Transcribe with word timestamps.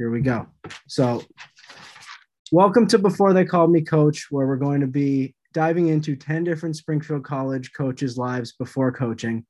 Here 0.00 0.08
we 0.08 0.22
go. 0.22 0.46
So, 0.88 1.22
welcome 2.50 2.86
to 2.86 2.98
Before 2.98 3.34
They 3.34 3.44
Called 3.44 3.70
Me 3.70 3.82
Coach, 3.82 4.28
where 4.30 4.46
we're 4.46 4.56
going 4.56 4.80
to 4.80 4.86
be 4.86 5.34
diving 5.52 5.88
into 5.88 6.16
10 6.16 6.42
different 6.42 6.76
Springfield 6.76 7.22
College 7.22 7.72
coaches' 7.76 8.16
lives 8.16 8.52
before 8.52 8.92
coaching. 8.92 9.44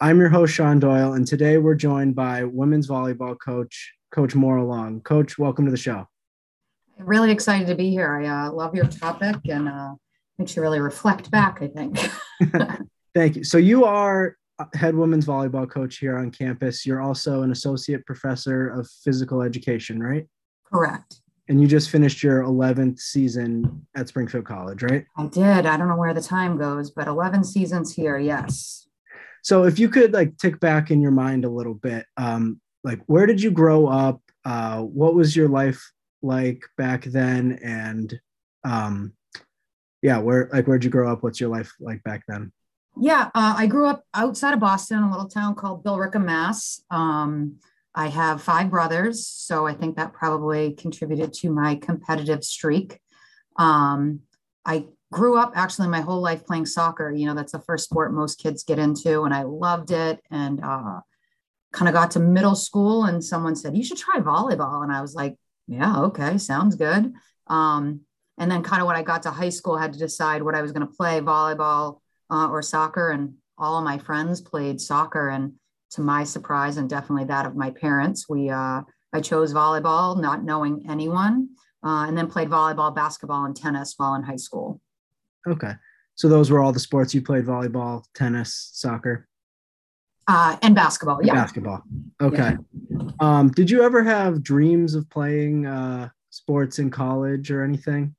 I'm 0.00 0.20
your 0.20 0.28
host, 0.28 0.54
Sean 0.54 0.78
Doyle, 0.78 1.14
and 1.14 1.26
today 1.26 1.58
we're 1.58 1.74
joined 1.74 2.14
by 2.14 2.44
women's 2.44 2.86
volleyball 2.88 3.36
coach, 3.44 3.94
Coach 4.12 4.36
Maura 4.36 4.64
Long. 4.64 5.00
Coach, 5.00 5.38
welcome 5.38 5.64
to 5.64 5.72
the 5.72 5.76
show. 5.76 6.06
I'm 7.00 7.06
really 7.06 7.32
excited 7.32 7.66
to 7.66 7.74
be 7.74 7.90
here. 7.90 8.16
I 8.16 8.46
uh, 8.46 8.52
love 8.52 8.76
your 8.76 8.86
topic 8.86 9.38
and 9.48 9.68
uh, 9.68 9.94
makes 10.38 10.54
you 10.54 10.62
really 10.62 10.78
reflect 10.78 11.32
back, 11.32 11.60
I 11.62 11.66
think. 11.66 11.98
Thank 13.12 13.34
you. 13.34 13.42
So, 13.42 13.58
you 13.58 13.84
are 13.86 14.36
head 14.74 14.94
women's 14.94 15.26
volleyball 15.26 15.70
coach 15.70 15.98
here 15.98 16.18
on 16.18 16.30
campus. 16.30 16.86
You're 16.86 17.00
also 17.00 17.42
an 17.42 17.50
associate 17.52 18.04
professor 18.06 18.68
of 18.68 18.88
physical 19.04 19.42
education, 19.42 20.02
right? 20.02 20.26
Correct. 20.64 21.20
And 21.48 21.60
you 21.60 21.68
just 21.68 21.90
finished 21.90 22.22
your 22.22 22.42
11th 22.42 22.98
season 22.98 23.86
at 23.94 24.08
Springfield 24.08 24.46
College, 24.46 24.82
right? 24.82 25.04
I 25.16 25.26
did. 25.26 25.66
I 25.66 25.76
don't 25.76 25.88
know 25.88 25.96
where 25.96 26.14
the 26.14 26.22
time 26.22 26.58
goes, 26.58 26.90
but 26.90 27.06
11 27.06 27.44
seasons 27.44 27.94
here, 27.94 28.18
yes. 28.18 28.88
So 29.42 29.64
if 29.64 29.78
you 29.78 29.88
could 29.88 30.12
like 30.12 30.36
tick 30.38 30.58
back 30.58 30.90
in 30.90 31.00
your 31.00 31.12
mind 31.12 31.44
a 31.44 31.48
little 31.48 31.74
bit, 31.74 32.04
um, 32.16 32.60
like 32.82 33.00
where 33.06 33.26
did 33.26 33.40
you 33.40 33.52
grow 33.52 33.86
up? 33.86 34.20
Uh, 34.44 34.80
what 34.80 35.14
was 35.14 35.36
your 35.36 35.48
life 35.48 35.92
like 36.20 36.62
back 36.76 37.04
then? 37.04 37.58
And 37.62 38.18
um, 38.64 39.12
yeah, 40.02 40.18
where 40.18 40.48
like 40.52 40.66
where'd 40.66 40.82
you 40.82 40.90
grow 40.90 41.12
up? 41.12 41.22
What's 41.22 41.40
your 41.40 41.50
life 41.50 41.72
like 41.78 42.02
back 42.02 42.22
then? 42.26 42.52
Yeah, 42.98 43.30
uh, 43.34 43.54
I 43.58 43.66
grew 43.66 43.86
up 43.86 44.04
outside 44.14 44.54
of 44.54 44.60
Boston, 44.60 45.02
a 45.02 45.10
little 45.10 45.28
town 45.28 45.54
called 45.54 45.84
Billerica, 45.84 46.22
Mass. 46.22 46.80
Um, 46.90 47.56
I 47.94 48.08
have 48.08 48.42
five 48.42 48.70
brothers, 48.70 49.26
so 49.26 49.66
I 49.66 49.74
think 49.74 49.96
that 49.96 50.14
probably 50.14 50.72
contributed 50.72 51.32
to 51.34 51.50
my 51.50 51.76
competitive 51.76 52.42
streak. 52.42 53.00
Um, 53.56 54.20
I 54.64 54.86
grew 55.12 55.38
up 55.38 55.52
actually 55.54 55.88
my 55.88 56.00
whole 56.00 56.20
life 56.20 56.46
playing 56.46 56.66
soccer. 56.66 57.10
You 57.12 57.26
know, 57.26 57.34
that's 57.34 57.52
the 57.52 57.60
first 57.60 57.84
sport 57.84 58.14
most 58.14 58.38
kids 58.38 58.64
get 58.64 58.78
into, 58.78 59.22
and 59.22 59.34
I 59.34 59.42
loved 59.42 59.90
it. 59.90 60.20
And 60.30 60.62
uh, 60.62 61.00
kind 61.72 61.88
of 61.88 61.94
got 61.94 62.12
to 62.12 62.20
middle 62.20 62.54
school, 62.54 63.04
and 63.04 63.22
someone 63.22 63.56
said, 63.56 63.76
You 63.76 63.84
should 63.84 63.98
try 63.98 64.20
volleyball. 64.20 64.82
And 64.82 64.92
I 64.92 65.02
was 65.02 65.14
like, 65.14 65.36
Yeah, 65.66 66.00
okay, 66.04 66.38
sounds 66.38 66.76
good. 66.76 67.12
Um, 67.46 68.00
and 68.38 68.50
then, 68.50 68.62
kind 68.62 68.80
of 68.80 68.86
when 68.86 68.96
I 68.96 69.02
got 69.02 69.22
to 69.24 69.30
high 69.30 69.50
school, 69.50 69.74
I 69.74 69.82
had 69.82 69.92
to 69.92 69.98
decide 69.98 70.42
what 70.42 70.54
I 70.54 70.62
was 70.62 70.72
going 70.72 70.86
to 70.86 70.92
play 70.94 71.20
volleyball 71.20 72.00
uh, 72.30 72.48
or 72.48 72.62
soccer. 72.62 73.10
And 73.10 73.34
all 73.58 73.78
of 73.78 73.84
my 73.84 73.98
friends 73.98 74.40
played 74.40 74.80
soccer. 74.80 75.28
And 75.28 75.52
to 75.92 76.00
my 76.00 76.24
surprise, 76.24 76.76
and 76.76 76.88
definitely 76.88 77.24
that 77.26 77.46
of 77.46 77.56
my 77.56 77.70
parents, 77.70 78.28
we 78.28 78.50
uh, 78.50 78.82
I 79.12 79.20
chose 79.20 79.54
volleyball, 79.54 80.20
not 80.20 80.44
knowing 80.44 80.84
anyone, 80.88 81.50
uh, 81.84 82.06
and 82.06 82.16
then 82.18 82.28
played 82.28 82.48
volleyball, 82.48 82.94
basketball, 82.94 83.44
and 83.44 83.56
tennis 83.56 83.94
while 83.96 84.14
in 84.14 84.22
high 84.22 84.36
school. 84.36 84.80
Okay. 85.46 85.72
So 86.16 86.28
those 86.28 86.50
were 86.50 86.60
all 86.60 86.72
the 86.72 86.80
sports 86.80 87.14
you 87.14 87.22
played 87.22 87.44
volleyball, 87.44 88.04
tennis, 88.14 88.70
soccer? 88.72 89.28
Uh, 90.26 90.56
and 90.62 90.74
basketball. 90.74 91.20
Yeah. 91.22 91.34
Basketball. 91.34 91.82
Okay. 92.20 92.56
Yeah. 92.90 93.10
Um, 93.20 93.50
did 93.50 93.70
you 93.70 93.82
ever 93.82 94.02
have 94.02 94.42
dreams 94.42 94.94
of 94.94 95.08
playing 95.08 95.66
uh, 95.66 96.08
sports 96.30 96.78
in 96.78 96.90
college 96.90 97.50
or 97.50 97.62
anything? 97.62 98.14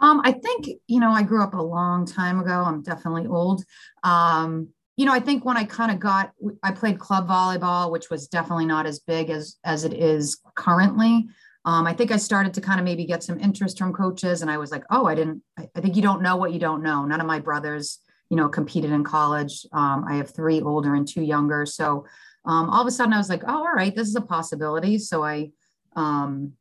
Um, 0.00 0.20
I 0.24 0.32
think, 0.32 0.68
you 0.86 1.00
know, 1.00 1.10
I 1.10 1.22
grew 1.22 1.42
up 1.42 1.54
a 1.54 1.62
long 1.62 2.06
time 2.06 2.38
ago. 2.38 2.62
I'm 2.64 2.82
definitely 2.82 3.26
old. 3.26 3.64
Um, 4.04 4.68
you 4.96 5.04
know, 5.06 5.12
I 5.12 5.20
think 5.20 5.44
when 5.44 5.56
I 5.56 5.64
kind 5.64 5.92
of 5.92 6.00
got, 6.00 6.32
I 6.62 6.72
played 6.72 6.98
club 6.98 7.28
volleyball, 7.28 7.90
which 7.92 8.10
was 8.10 8.26
definitely 8.26 8.66
not 8.66 8.86
as 8.86 8.98
big 8.98 9.30
as 9.30 9.56
as 9.64 9.84
it 9.84 9.92
is 9.92 10.40
currently. 10.56 11.28
Um, 11.64 11.86
I 11.86 11.92
think 11.92 12.10
I 12.10 12.16
started 12.16 12.54
to 12.54 12.60
kind 12.60 12.80
of 12.80 12.84
maybe 12.84 13.04
get 13.04 13.22
some 13.22 13.38
interest 13.38 13.78
from 13.78 13.92
coaches, 13.92 14.42
and 14.42 14.50
I 14.50 14.58
was 14.58 14.72
like, 14.72 14.84
oh, 14.90 15.06
I 15.06 15.14
didn't. 15.14 15.42
I, 15.56 15.68
I 15.76 15.80
think 15.80 15.94
you 15.94 16.02
don't 16.02 16.22
know 16.22 16.36
what 16.36 16.52
you 16.52 16.58
don't 16.58 16.82
know. 16.82 17.04
None 17.04 17.20
of 17.20 17.26
my 17.26 17.38
brothers, 17.38 18.00
you 18.30 18.36
know, 18.36 18.48
competed 18.48 18.90
in 18.90 19.04
college. 19.04 19.66
Um, 19.72 20.04
I 20.08 20.16
have 20.16 20.34
three 20.34 20.60
older 20.60 20.94
and 20.94 21.06
two 21.06 21.22
younger, 21.22 21.64
so 21.64 22.06
um, 22.44 22.70
all 22.70 22.80
of 22.80 22.86
a 22.86 22.90
sudden 22.90 23.12
I 23.12 23.18
was 23.18 23.28
like, 23.28 23.44
oh, 23.46 23.58
all 23.58 23.72
right, 23.72 23.94
this 23.94 24.08
is 24.08 24.16
a 24.16 24.20
possibility. 24.20 24.98
So 24.98 25.22
I 25.22 25.50
um, 25.94 26.54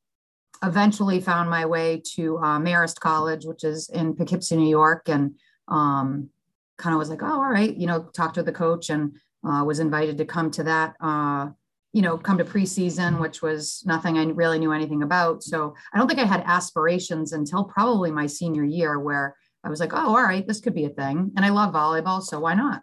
eventually 0.64 1.20
found 1.20 1.50
my 1.50 1.66
way 1.66 2.02
to 2.16 2.38
uh, 2.38 2.60
Marist 2.60 3.00
College, 3.00 3.46
which 3.46 3.64
is 3.64 3.90
in 3.90 4.16
Poughkeepsie, 4.16 4.56
New 4.56 4.70
York, 4.70 5.10
and 5.10 5.36
um, 5.68 6.30
kind 6.78 6.94
of 6.94 7.00
was 7.00 7.10
like, 7.10 7.24
oh, 7.24 7.26
all 7.26 7.50
right, 7.50 7.76
you 7.76 7.88
know, 7.88 8.04
talked 8.14 8.36
to 8.36 8.44
the 8.44 8.52
coach 8.52 8.90
and 8.90 9.18
uh, 9.48 9.64
was 9.64 9.80
invited 9.80 10.18
to 10.18 10.26
come 10.26 10.52
to 10.52 10.64
that. 10.64 10.96
Uh, 11.00 11.50
you 11.94 12.02
know, 12.02 12.18
come 12.18 12.38
to 12.38 12.46
preseason, 12.46 13.20
which 13.20 13.42
was 13.42 13.82
nothing 13.86 14.18
I 14.18 14.26
really 14.26 14.60
knew 14.60 14.72
anything 14.72 15.04
about. 15.04 15.42
So 15.42 15.74
I 15.94 15.98
don't 15.98 16.08
think 16.08 16.20
I 16.20 16.26
had 16.26 16.44
aspirations 16.46 17.32
until 17.34 17.64
probably 17.64 18.12
my 18.12 18.28
senior 18.28 18.64
year 18.64 19.00
where 19.00 19.36
I 19.64 19.70
was 19.70 19.80
like, 19.80 19.94
oh, 19.94 20.16
all 20.16 20.22
right, 20.22 20.46
this 20.46 20.60
could 20.60 20.76
be 20.76 20.86
a 20.86 20.90
thing. 20.90 21.32
And 21.36 21.44
I 21.44 21.50
love 21.50 21.74
volleyball, 21.74 22.22
so 22.22 22.40
why 22.40 22.54
not? 22.54 22.82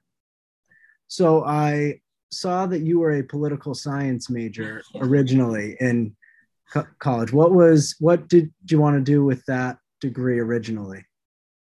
So 1.07 1.45
I 1.45 2.01
saw 2.33 2.67
that 2.67 2.81
you 2.81 2.99
were 2.99 3.13
a 3.13 3.23
political 3.23 3.75
science 3.75 4.29
major 4.29 4.83
originally 4.97 5.77
in 5.81 6.17
co- 6.73 6.87
college. 6.99 7.33
What 7.33 7.53
was 7.53 7.97
what 8.01 8.29
did 8.29 8.53
you 8.69 8.81
want 8.81 8.97
to 8.97 9.03
do 9.03 9.25
with 9.25 9.45
that 9.47 9.79
degree 10.01 10.39
originally? 10.39 11.05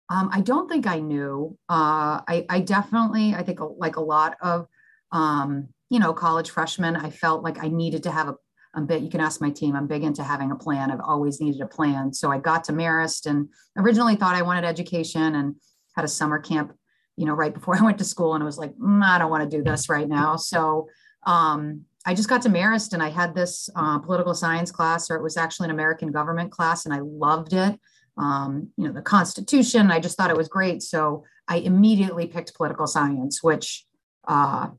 Um, 0.10 0.30
I 0.32 0.42
don't 0.42 0.68
think 0.68 0.88
I 0.88 1.00
knew. 1.00 1.56
Uh, 1.70 2.22
I, 2.28 2.46
I 2.50 2.62
definitely, 2.62 3.36
I 3.36 3.44
think, 3.44 3.60
like 3.78 3.96
a 3.96 4.02
lot 4.02 4.38
of 4.42 4.66
um, 5.12 5.70
you 5.90 6.00
know, 6.00 6.14
college 6.14 6.52
freshmen, 6.52 6.96
I 6.96 7.10
felt 7.10 7.44
like 7.44 7.64
I 7.64 7.68
needed 7.68 8.04
to 8.04 8.12
have 8.12 8.30
a, 8.30 8.36
a 8.76 8.82
bit, 8.82 9.02
you 9.02 9.10
can 9.10 9.22
ask 9.22 9.42
my 9.42 9.50
team, 9.50 9.76
I'm 9.76 9.88
big 9.88 10.04
into 10.04 10.24
having 10.24 10.52
a 10.52 10.56
plan. 10.56 10.92
I've 10.92 11.02
always 11.02 11.42
needed 11.42 11.62
a 11.62 11.68
plan. 11.68 12.14
So 12.14 12.32
I 12.32 12.38
got 12.38 12.64
to 12.66 12.74
Marist 12.74 13.26
and 13.26 13.50
originally 13.78 14.16
thought 14.16 14.36
I 14.36 14.44
wanted 14.44 14.66
education 14.66 15.36
and 15.36 15.56
had 15.96 16.06
a 16.06 16.10
summer 16.10 16.40
camp, 16.40 16.74
you 17.18 17.26
know, 17.26 17.34
right 17.34 17.54
before 17.54 17.76
I 17.80 17.84
went 17.84 17.98
to 17.98 18.04
school. 18.04 18.36
And 18.36 18.44
I 18.44 18.46
was 18.46 18.58
like, 18.58 18.76
mm, 18.76 19.04
I 19.04 19.18
don't 19.18 19.32
want 19.32 19.50
to 19.50 19.58
do 19.58 19.64
this 19.64 19.90
right 19.90 20.08
now. 20.08 20.36
So 20.36 20.88
um, 21.26 21.86
I 22.06 22.14
just 22.14 22.30
got 22.30 22.42
to 22.44 22.50
Marist 22.50 22.94
and 22.94 23.04
I 23.04 23.10
had 23.10 23.36
this 23.36 23.70
uh, 23.76 24.00
political 24.00 24.34
science 24.34 24.72
class, 24.72 25.10
or 25.10 25.16
it 25.16 25.24
was 25.24 25.38
actually 25.38 25.66
an 25.66 25.72
American 25.72 26.12
government 26.12 26.52
class, 26.52 26.86
and 26.86 26.94
I 26.94 27.00
loved 27.00 27.54
it. 27.54 27.80
Um, 28.18 28.70
you 28.78 28.86
know, 28.86 28.94
the 28.94 29.02
Constitution, 29.02 29.92
I 29.92 30.00
just 30.00 30.18
thought 30.18 30.30
it 30.30 30.38
was 30.38 30.48
great. 30.48 30.82
So 30.82 31.24
I 31.48 31.58
immediately 31.58 32.28
picked 32.28 32.56
political 32.56 32.88
science, 32.88 33.44
which 33.44 33.86
uh, 34.28 34.70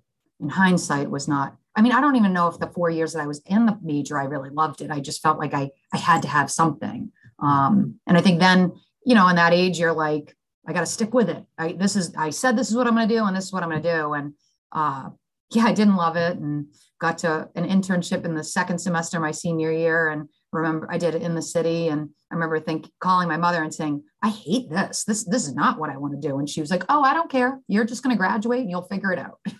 in 0.40 0.48
hindsight 0.48 1.10
was 1.10 1.28
not 1.28 1.56
i 1.76 1.82
mean 1.82 1.92
i 1.92 2.00
don't 2.00 2.16
even 2.16 2.32
know 2.32 2.48
if 2.48 2.58
the 2.58 2.66
four 2.68 2.90
years 2.90 3.12
that 3.12 3.22
i 3.22 3.26
was 3.26 3.40
in 3.46 3.66
the 3.66 3.78
major 3.82 4.18
i 4.18 4.24
really 4.24 4.50
loved 4.50 4.80
it 4.80 4.90
i 4.90 4.98
just 4.98 5.22
felt 5.22 5.38
like 5.38 5.54
i 5.54 5.70
i 5.92 5.98
had 5.98 6.22
to 6.22 6.28
have 6.28 6.50
something 6.50 7.12
um, 7.40 7.98
and 8.06 8.16
i 8.16 8.20
think 8.20 8.40
then 8.40 8.72
you 9.04 9.14
know 9.14 9.28
in 9.28 9.36
that 9.36 9.52
age 9.52 9.78
you're 9.78 9.92
like 9.92 10.34
i 10.66 10.72
got 10.72 10.80
to 10.80 10.86
stick 10.86 11.12
with 11.14 11.28
it 11.28 11.44
I, 11.58 11.72
this 11.72 11.96
is 11.96 12.14
i 12.16 12.30
said 12.30 12.56
this 12.56 12.70
is 12.70 12.76
what 12.76 12.86
i'm 12.86 12.94
going 12.94 13.08
to 13.08 13.14
do 13.14 13.24
and 13.24 13.36
this 13.36 13.44
is 13.44 13.52
what 13.52 13.62
i'm 13.62 13.70
going 13.70 13.82
to 13.82 13.92
do 13.92 14.12
and 14.14 14.34
uh, 14.72 15.10
yeah 15.52 15.64
i 15.64 15.72
didn't 15.72 15.96
love 15.96 16.16
it 16.16 16.36
and 16.38 16.66
got 17.00 17.18
to 17.18 17.48
an 17.54 17.68
internship 17.68 18.24
in 18.24 18.34
the 18.34 18.44
second 18.44 18.78
semester 18.78 19.16
of 19.16 19.22
my 19.22 19.30
senior 19.30 19.72
year 19.72 20.08
and 20.08 20.28
remember 20.52 20.88
i 20.90 20.98
did 20.98 21.14
it 21.14 21.22
in 21.22 21.34
the 21.34 21.42
city 21.42 21.88
and 21.88 22.08
i 22.30 22.34
remember 22.34 22.58
think 22.58 22.90
calling 23.00 23.28
my 23.28 23.36
mother 23.36 23.62
and 23.62 23.72
saying 23.72 24.02
i 24.22 24.28
hate 24.28 24.68
this 24.70 25.04
this 25.04 25.24
this 25.24 25.46
is 25.46 25.54
not 25.54 25.78
what 25.78 25.90
i 25.90 25.96
want 25.96 26.12
to 26.12 26.28
do 26.28 26.38
and 26.38 26.48
she 26.48 26.60
was 26.60 26.70
like 26.70 26.84
oh 26.88 27.02
i 27.02 27.14
don't 27.14 27.30
care 27.30 27.60
you're 27.68 27.84
just 27.84 28.02
going 28.02 28.14
to 28.14 28.18
graduate 28.18 28.60
and 28.60 28.70
you'll 28.70 28.82
figure 28.82 29.12
it 29.12 29.18
out 29.18 29.38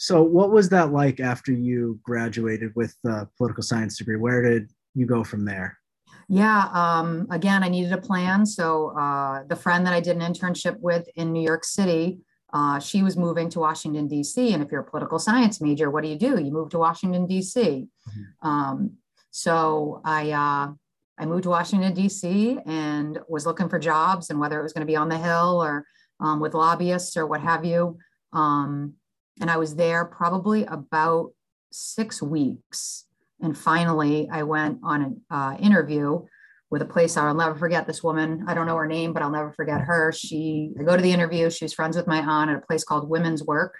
So, 0.00 0.22
what 0.22 0.50
was 0.50 0.70
that 0.70 0.92
like 0.92 1.20
after 1.20 1.52
you 1.52 2.00
graduated 2.02 2.74
with 2.74 2.96
the 3.04 3.28
political 3.36 3.62
science 3.62 3.98
degree? 3.98 4.16
Where 4.16 4.40
did 4.40 4.70
you 4.94 5.04
go 5.04 5.22
from 5.22 5.44
there? 5.44 5.78
Yeah, 6.26 6.68
um, 6.72 7.26
again, 7.30 7.62
I 7.62 7.68
needed 7.68 7.92
a 7.92 7.98
plan. 7.98 8.46
So, 8.46 8.98
uh, 8.98 9.42
the 9.46 9.56
friend 9.56 9.84
that 9.84 9.92
I 9.92 10.00
did 10.00 10.16
an 10.16 10.22
internship 10.22 10.80
with 10.80 11.06
in 11.16 11.34
New 11.34 11.42
York 11.42 11.64
City, 11.64 12.20
uh, 12.52 12.78
she 12.80 13.02
was 13.02 13.16
moving 13.16 13.48
to 13.50 13.60
Washington, 13.60 14.08
D.C. 14.08 14.52
And 14.52 14.62
if 14.62 14.70
you're 14.70 14.80
a 14.80 14.90
political 14.90 15.18
science 15.18 15.60
major, 15.60 15.90
what 15.90 16.02
do 16.02 16.10
you 16.10 16.16
do? 16.16 16.40
You 16.40 16.50
move 16.50 16.70
to 16.70 16.78
Washington, 16.78 17.26
D.C. 17.26 17.60
Mm-hmm. 17.60 18.48
Um, 18.48 18.92
so, 19.30 20.00
I, 20.04 20.32
uh, 20.32 20.72
I 21.18 21.26
moved 21.26 21.44
to 21.44 21.50
Washington, 21.50 21.92
D.C. 21.92 22.58
and 22.66 23.18
was 23.28 23.46
looking 23.46 23.68
for 23.68 23.78
jobs 23.78 24.30
and 24.30 24.40
whether 24.40 24.58
it 24.58 24.62
was 24.62 24.72
going 24.72 24.86
to 24.86 24.90
be 24.90 24.96
on 24.96 25.08
the 25.08 25.18
Hill 25.18 25.62
or 25.62 25.84
um, 26.18 26.40
with 26.40 26.54
lobbyists 26.54 27.16
or 27.16 27.26
what 27.26 27.42
have 27.42 27.64
you. 27.64 27.98
Um, 28.32 28.94
and 29.40 29.50
I 29.50 29.56
was 29.56 29.74
there 29.74 30.04
probably 30.04 30.64
about 30.64 31.32
six 31.70 32.22
weeks. 32.22 33.06
And 33.42 33.56
finally, 33.56 34.28
I 34.30 34.42
went 34.42 34.78
on 34.82 35.02
an 35.02 35.20
uh, 35.30 35.56
interview 35.58 36.24
with 36.70 36.82
a 36.82 36.86
place 36.86 37.16
I'll 37.16 37.34
never 37.34 37.56
forget 37.56 37.86
this 37.86 38.02
woman. 38.02 38.44
I 38.46 38.54
don't 38.54 38.66
know 38.66 38.76
her 38.76 38.86
name, 38.86 39.12
but 39.12 39.22
I'll 39.22 39.30
never 39.30 39.52
forget 39.52 39.80
her. 39.80 40.12
She, 40.12 40.72
I 40.78 40.84
go 40.84 40.96
to 40.96 41.02
the 41.02 41.12
interview. 41.12 41.50
She 41.50 41.64
was 41.64 41.72
friends 41.72 41.96
with 41.96 42.06
my 42.06 42.20
aunt 42.20 42.50
at 42.50 42.56
a 42.56 42.60
place 42.60 42.84
called 42.84 43.08
Women's 43.08 43.42
Work, 43.42 43.76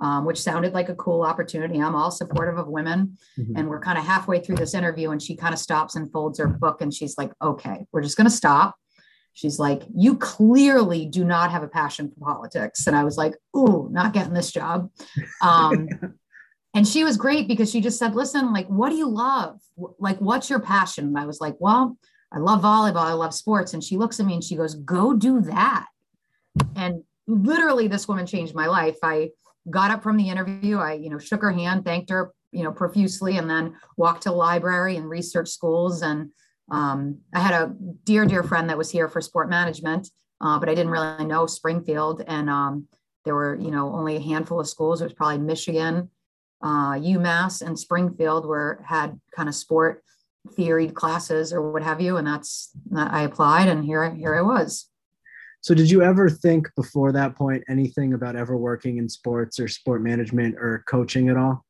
um, 0.00 0.24
which 0.24 0.40
sounded 0.40 0.72
like 0.72 0.88
a 0.88 0.94
cool 0.96 1.22
opportunity. 1.22 1.80
I'm 1.80 1.94
all 1.94 2.10
supportive 2.10 2.58
of 2.58 2.66
women. 2.66 3.16
Mm-hmm. 3.38 3.56
And 3.56 3.68
we're 3.68 3.80
kind 3.80 3.96
of 3.96 4.04
halfway 4.04 4.40
through 4.40 4.56
this 4.56 4.74
interview, 4.74 5.10
and 5.10 5.22
she 5.22 5.36
kind 5.36 5.54
of 5.54 5.60
stops 5.60 5.94
and 5.94 6.10
folds 6.10 6.38
her 6.40 6.48
book 6.48 6.80
and 6.80 6.92
she's 6.92 7.16
like, 7.16 7.32
okay, 7.40 7.86
we're 7.92 8.02
just 8.02 8.16
going 8.16 8.28
to 8.28 8.30
stop. 8.30 8.74
She's 9.34 9.58
like, 9.58 9.82
You 9.94 10.16
clearly 10.18 11.06
do 11.06 11.24
not 11.24 11.50
have 11.52 11.62
a 11.62 11.68
passion 11.68 12.10
for 12.10 12.20
politics. 12.20 12.86
And 12.86 12.94
I 12.94 13.04
was 13.04 13.16
like, 13.16 13.34
Ooh, 13.56 13.88
not 13.90 14.12
getting 14.12 14.34
this 14.34 14.52
job. 14.52 14.90
Um, 15.40 15.88
and 16.74 16.86
she 16.86 17.04
was 17.04 17.16
great 17.16 17.48
because 17.48 17.70
she 17.70 17.80
just 17.80 17.98
said, 17.98 18.14
listen, 18.14 18.52
like, 18.52 18.66
what 18.66 18.90
do 18.90 18.96
you 18.96 19.08
love? 19.08 19.60
Like, 19.98 20.18
what's 20.18 20.48
your 20.48 20.60
passion? 20.60 21.06
And 21.06 21.18
I 21.18 21.26
was 21.26 21.40
like, 21.40 21.54
well, 21.58 21.96
I 22.34 22.38
love 22.38 22.62
volleyball. 22.62 23.04
I 23.04 23.12
love 23.12 23.34
sports. 23.34 23.74
And 23.74 23.84
she 23.84 23.96
looks 23.96 24.18
at 24.18 24.26
me 24.26 24.34
and 24.34 24.44
she 24.44 24.56
goes, 24.56 24.74
go 24.74 25.14
do 25.14 25.40
that. 25.42 25.86
And 26.76 27.04
literally 27.26 27.88
this 27.88 28.08
woman 28.08 28.26
changed 28.26 28.54
my 28.54 28.66
life. 28.66 28.96
I 29.02 29.30
got 29.70 29.90
up 29.90 30.02
from 30.02 30.16
the 30.16 30.28
interview. 30.28 30.78
I, 30.78 30.94
you 30.94 31.10
know, 31.10 31.18
shook 31.18 31.42
her 31.42 31.52
hand, 31.52 31.84
thanked 31.84 32.10
her, 32.10 32.32
you 32.50 32.62
know, 32.62 32.72
profusely, 32.72 33.36
and 33.36 33.48
then 33.48 33.76
walked 33.96 34.22
to 34.22 34.30
the 34.30 34.34
library 34.34 34.96
and 34.96 35.08
research 35.08 35.48
schools. 35.48 36.02
And 36.02 36.30
um, 36.70 37.18
I 37.34 37.40
had 37.40 37.54
a 37.54 37.74
dear, 38.04 38.24
dear 38.24 38.42
friend 38.42 38.68
that 38.70 38.78
was 38.78 38.90
here 38.90 39.08
for 39.08 39.20
sport 39.20 39.48
management, 39.50 40.08
uh, 40.40 40.58
but 40.58 40.68
I 40.68 40.74
didn't 40.74 40.92
really 40.92 41.24
know 41.24 41.46
Springfield. 41.46 42.22
And 42.26 42.48
um, 42.48 42.88
there 43.24 43.34
were, 43.34 43.56
you 43.56 43.70
know, 43.70 43.92
only 43.94 44.16
a 44.16 44.20
handful 44.20 44.60
of 44.60 44.68
schools. 44.68 45.00
It 45.00 45.04
was 45.04 45.12
probably 45.12 45.38
Michigan, 45.38 46.10
uh, 46.62 46.94
UMass, 46.94 47.62
and 47.62 47.78
Springfield 47.78 48.46
were 48.46 48.82
had 48.86 49.20
kind 49.34 49.48
of 49.48 49.54
sport 49.54 50.02
theory 50.54 50.88
classes 50.88 51.52
or 51.52 51.72
what 51.72 51.82
have 51.82 52.00
you. 52.00 52.16
And 52.16 52.26
that's 52.26 52.70
I 52.94 53.22
applied, 53.22 53.68
and 53.68 53.84
here 53.84 54.14
here 54.14 54.34
I 54.34 54.42
was. 54.42 54.88
So, 55.60 55.74
did 55.74 55.90
you 55.90 56.02
ever 56.02 56.28
think 56.28 56.68
before 56.74 57.12
that 57.12 57.36
point 57.36 57.62
anything 57.68 58.14
about 58.14 58.34
ever 58.34 58.56
working 58.56 58.98
in 58.98 59.08
sports 59.08 59.60
or 59.60 59.68
sport 59.68 60.02
management 60.02 60.56
or 60.56 60.84
coaching 60.88 61.28
at 61.28 61.36
all? 61.36 61.64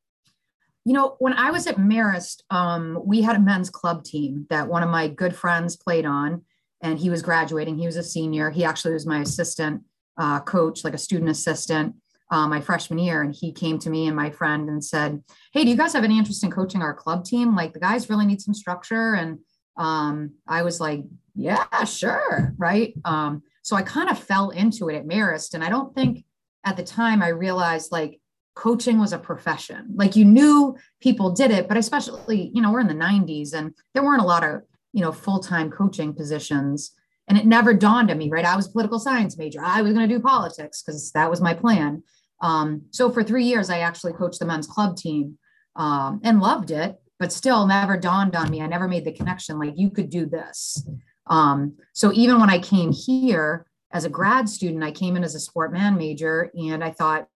You 0.84 0.94
know, 0.94 1.16
when 1.18 1.34
I 1.34 1.50
was 1.50 1.66
at 1.66 1.76
Marist, 1.76 2.42
um, 2.50 2.98
we 3.04 3.22
had 3.22 3.36
a 3.36 3.40
men's 3.40 3.70
club 3.70 4.02
team 4.02 4.46
that 4.50 4.66
one 4.66 4.82
of 4.82 4.88
my 4.88 5.08
good 5.08 5.36
friends 5.36 5.76
played 5.76 6.06
on, 6.06 6.42
and 6.80 6.98
he 6.98 7.10
was 7.10 7.22
graduating. 7.22 7.78
He 7.78 7.86
was 7.86 7.96
a 7.96 8.02
senior. 8.02 8.50
He 8.50 8.64
actually 8.64 8.94
was 8.94 9.06
my 9.06 9.20
assistant 9.20 9.82
uh, 10.16 10.40
coach, 10.40 10.84
like 10.84 10.94
a 10.94 10.98
student 10.98 11.30
assistant, 11.30 11.94
uh, 12.32 12.48
my 12.48 12.60
freshman 12.60 12.98
year. 12.98 13.22
And 13.22 13.32
he 13.32 13.52
came 13.52 13.78
to 13.80 13.90
me 13.90 14.06
and 14.06 14.16
my 14.16 14.30
friend 14.30 14.68
and 14.68 14.82
said, 14.82 15.22
Hey, 15.52 15.64
do 15.64 15.70
you 15.70 15.76
guys 15.76 15.92
have 15.92 16.02
any 16.02 16.18
interest 16.18 16.42
in 16.42 16.50
coaching 16.50 16.82
our 16.82 16.94
club 16.94 17.24
team? 17.24 17.54
Like, 17.54 17.74
the 17.74 17.80
guys 17.80 18.10
really 18.10 18.26
need 18.26 18.40
some 18.40 18.54
structure. 18.54 19.14
And 19.14 19.38
um, 19.76 20.32
I 20.48 20.62
was 20.62 20.80
like, 20.80 21.04
Yeah, 21.36 21.84
sure. 21.84 22.54
Right. 22.56 22.94
Um, 23.04 23.42
so 23.62 23.76
I 23.76 23.82
kind 23.82 24.08
of 24.08 24.18
fell 24.18 24.50
into 24.50 24.88
it 24.88 24.96
at 24.96 25.06
Marist. 25.06 25.54
And 25.54 25.62
I 25.62 25.68
don't 25.68 25.94
think 25.94 26.24
at 26.64 26.76
the 26.76 26.82
time 26.82 27.22
I 27.22 27.28
realized 27.28 27.92
like 27.92 28.18
coaching 28.54 28.98
was 28.98 29.12
a 29.12 29.18
profession. 29.18 29.90
Like 29.94 30.16
you 30.16 30.24
knew 30.24 30.76
people 31.00 31.30
did 31.30 31.50
it, 31.50 31.68
but 31.68 31.76
especially, 31.76 32.50
you 32.54 32.62
know, 32.62 32.72
we're 32.72 32.80
in 32.80 32.88
the 32.88 32.94
90s 32.94 33.52
and 33.52 33.74
there 33.92 34.02
weren't 34.02 34.22
a 34.22 34.26
lot 34.26 34.42
of, 34.42 34.62
you 34.92 35.02
know, 35.02 35.12
full-time 35.12 35.70
coaching 35.70 36.14
positions. 36.14 36.92
And 37.28 37.38
it 37.38 37.46
never 37.46 37.72
dawned 37.72 38.10
on 38.10 38.18
me, 38.18 38.30
right? 38.30 38.44
I 38.44 38.56
was 38.56 38.68
political 38.68 38.98
science 38.98 39.38
major. 39.38 39.60
I 39.62 39.80
was 39.82 39.94
going 39.94 40.08
to 40.08 40.14
do 40.14 40.20
politics 40.20 40.82
because 40.82 41.12
that 41.12 41.30
was 41.30 41.40
my 41.40 41.54
plan. 41.54 42.02
Um, 42.42 42.82
so 42.90 43.10
for 43.10 43.22
three 43.22 43.44
years, 43.44 43.70
I 43.70 43.78
actually 43.78 44.12
coached 44.12 44.40
the 44.40 44.44
men's 44.44 44.66
club 44.66 44.96
team 44.96 45.38
um, 45.76 46.20
and 46.24 46.40
loved 46.40 46.70
it, 46.70 46.96
but 47.18 47.32
still 47.32 47.66
never 47.66 47.96
dawned 47.96 48.36
on 48.36 48.50
me. 48.50 48.60
I 48.60 48.66
never 48.66 48.88
made 48.88 49.04
the 49.04 49.12
connection 49.12 49.58
like 49.58 49.74
you 49.76 49.90
could 49.90 50.10
do 50.10 50.26
this. 50.26 50.86
Um, 51.28 51.76
so 51.94 52.12
even 52.12 52.40
when 52.40 52.50
I 52.50 52.58
came 52.58 52.92
here 52.92 53.64
as 53.92 54.04
a 54.04 54.10
grad 54.10 54.48
student, 54.48 54.82
I 54.82 54.90
came 54.90 55.16
in 55.16 55.24
as 55.24 55.36
a 55.36 55.40
sport 55.40 55.72
man 55.72 55.96
major 55.96 56.50
and 56.54 56.82
I 56.82 56.90
thought, 56.90 57.28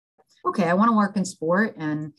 okay, 0.47 0.65
I 0.65 0.75
want 0.75 0.89
to 0.91 0.97
work 0.97 1.17
in 1.17 1.25
sport 1.25 1.77
and 1.77 2.13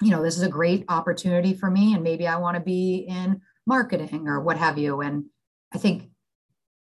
you 0.00 0.10
know, 0.10 0.22
this 0.22 0.36
is 0.36 0.42
a 0.42 0.48
great 0.48 0.84
opportunity 0.88 1.54
for 1.54 1.70
me 1.70 1.94
and 1.94 2.02
maybe 2.02 2.26
I 2.26 2.36
want 2.36 2.56
to 2.56 2.60
be 2.60 3.06
in 3.08 3.40
marketing 3.66 4.26
or 4.26 4.40
what 4.40 4.58
have 4.58 4.76
you. 4.76 5.00
And 5.00 5.26
I 5.72 5.78
think, 5.78 6.10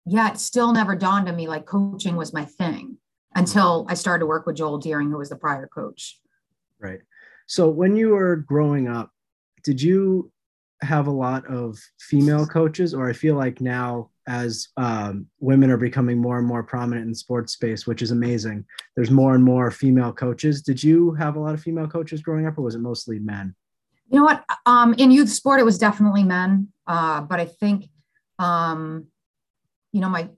yeah, 0.05 0.29
it 0.31 0.39
still 0.39 0.73
never 0.73 0.95
dawned 0.95 1.29
on 1.29 1.35
me 1.35 1.47
like 1.47 1.65
coaching 1.65 2.15
was 2.15 2.33
my 2.33 2.45
thing 2.45 2.97
until 3.37 3.85
I 3.87 3.93
started 3.93 4.19
to 4.21 4.25
work 4.25 4.45
with 4.45 4.57
Joel 4.57 4.79
Dearing, 4.79 5.09
who 5.09 5.17
was 5.17 5.29
the 5.29 5.35
prior 5.35 5.67
coach. 5.67 6.19
Right. 6.79 6.99
So 7.45 7.69
when 7.69 7.95
you 7.95 8.09
were 8.09 8.35
growing 8.35 8.87
up, 8.87 9.11
did 9.63 9.81
you 9.81 10.31
have 10.81 11.07
a 11.07 11.11
lot 11.11 11.45
of 11.47 11.77
female 11.99 12.45
coaches, 12.45 12.93
or 12.93 13.09
I 13.09 13.13
feel 13.13 13.35
like 13.35 13.61
now 13.61 14.09
as 14.27 14.67
um, 14.75 15.27
women 15.39 15.71
are 15.71 15.77
becoming 15.77 16.17
more 16.17 16.37
and 16.37 16.45
more 16.45 16.61
prominent 16.61 17.07
in 17.07 17.15
sports 17.15 17.53
space, 17.53 17.87
which 17.87 18.01
is 18.01 18.11
amazing. 18.11 18.65
There's 18.95 19.09
more 19.09 19.33
and 19.33 19.43
more 19.43 19.71
female 19.71 20.11
coaches. 20.11 20.61
Did 20.61 20.83
you 20.83 21.13
have 21.13 21.37
a 21.37 21.39
lot 21.39 21.53
of 21.53 21.61
female 21.61 21.87
coaches 21.87 22.21
growing 22.21 22.45
up, 22.45 22.57
or 22.57 22.61
was 22.63 22.75
it 22.75 22.79
mostly 22.79 23.19
men? 23.19 23.55
You 24.09 24.19
know 24.19 24.25
what? 24.25 24.43
Um, 24.65 24.93
in 24.95 25.11
youth 25.11 25.29
sport, 25.29 25.59
it 25.59 25.63
was 25.63 25.77
definitely 25.77 26.23
men, 26.23 26.69
uh, 26.85 27.21
but 27.21 27.39
I 27.39 27.45
think, 27.45 27.85
um, 28.37 29.07
you 29.93 30.01
know, 30.01 30.09
my 30.09 30.29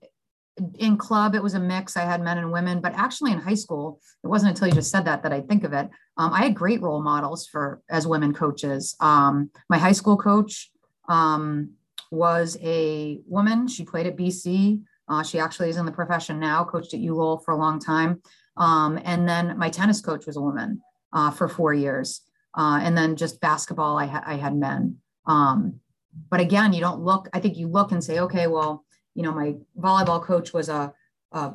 in 0.78 0.96
club 0.96 1.34
it 1.34 1.42
was 1.42 1.54
a 1.54 1.60
mix. 1.60 1.96
I 1.96 2.02
had 2.02 2.22
men 2.22 2.38
and 2.38 2.52
women 2.52 2.80
but 2.80 2.94
actually 2.94 3.32
in 3.32 3.38
high 3.38 3.54
school 3.54 4.00
it 4.22 4.26
wasn't 4.26 4.50
until 4.50 4.68
you 4.68 4.74
just 4.74 4.90
said 4.90 5.04
that 5.04 5.22
that 5.22 5.32
i 5.32 5.40
think 5.40 5.64
of 5.64 5.72
it. 5.72 5.88
Um, 6.16 6.32
i 6.32 6.42
had 6.42 6.54
great 6.54 6.80
role 6.82 7.02
models 7.02 7.46
for 7.46 7.82
as 7.90 8.06
women 8.06 8.32
coaches. 8.32 8.96
Um, 9.00 9.50
my 9.68 9.78
high 9.78 9.92
school 9.92 10.16
coach 10.16 10.70
um, 11.08 11.70
was 12.10 12.56
a 12.62 13.20
woman. 13.26 13.68
She 13.68 13.84
played 13.84 14.06
at 14.06 14.16
bc 14.16 14.80
uh, 15.10 15.24
she 15.24 15.40
actually 15.40 15.68
is 15.68 15.76
in 15.76 15.84
the 15.84 15.92
profession 15.92 16.38
now 16.38 16.62
coached 16.64 16.94
at 16.94 17.00
ULOL 17.00 17.44
for 17.44 17.50
a 17.50 17.56
long 17.56 17.80
time. 17.80 18.22
Um, 18.56 18.98
and 19.04 19.28
then 19.28 19.58
my 19.58 19.68
tennis 19.68 20.00
coach 20.00 20.24
was 20.24 20.36
a 20.36 20.40
woman 20.40 20.80
uh, 21.12 21.32
for 21.32 21.48
four 21.48 21.74
years. 21.74 22.22
Uh, 22.56 22.78
and 22.82 22.96
then 22.96 23.16
just 23.16 23.40
basketball 23.40 23.98
i, 23.98 24.06
ha- 24.06 24.24
I 24.24 24.34
had 24.34 24.54
men. 24.54 24.98
Um, 25.26 25.80
but 26.28 26.40
again 26.40 26.72
you 26.72 26.80
don't 26.80 27.00
look 27.00 27.28
i 27.32 27.38
think 27.38 27.56
you 27.56 27.68
look 27.68 27.92
and 27.92 28.02
say 28.02 28.18
okay 28.18 28.48
well 28.48 28.84
you 29.14 29.22
know, 29.22 29.32
my 29.32 29.54
volleyball 29.78 30.22
coach 30.22 30.52
was 30.52 30.68
a, 30.68 30.92
a 31.32 31.54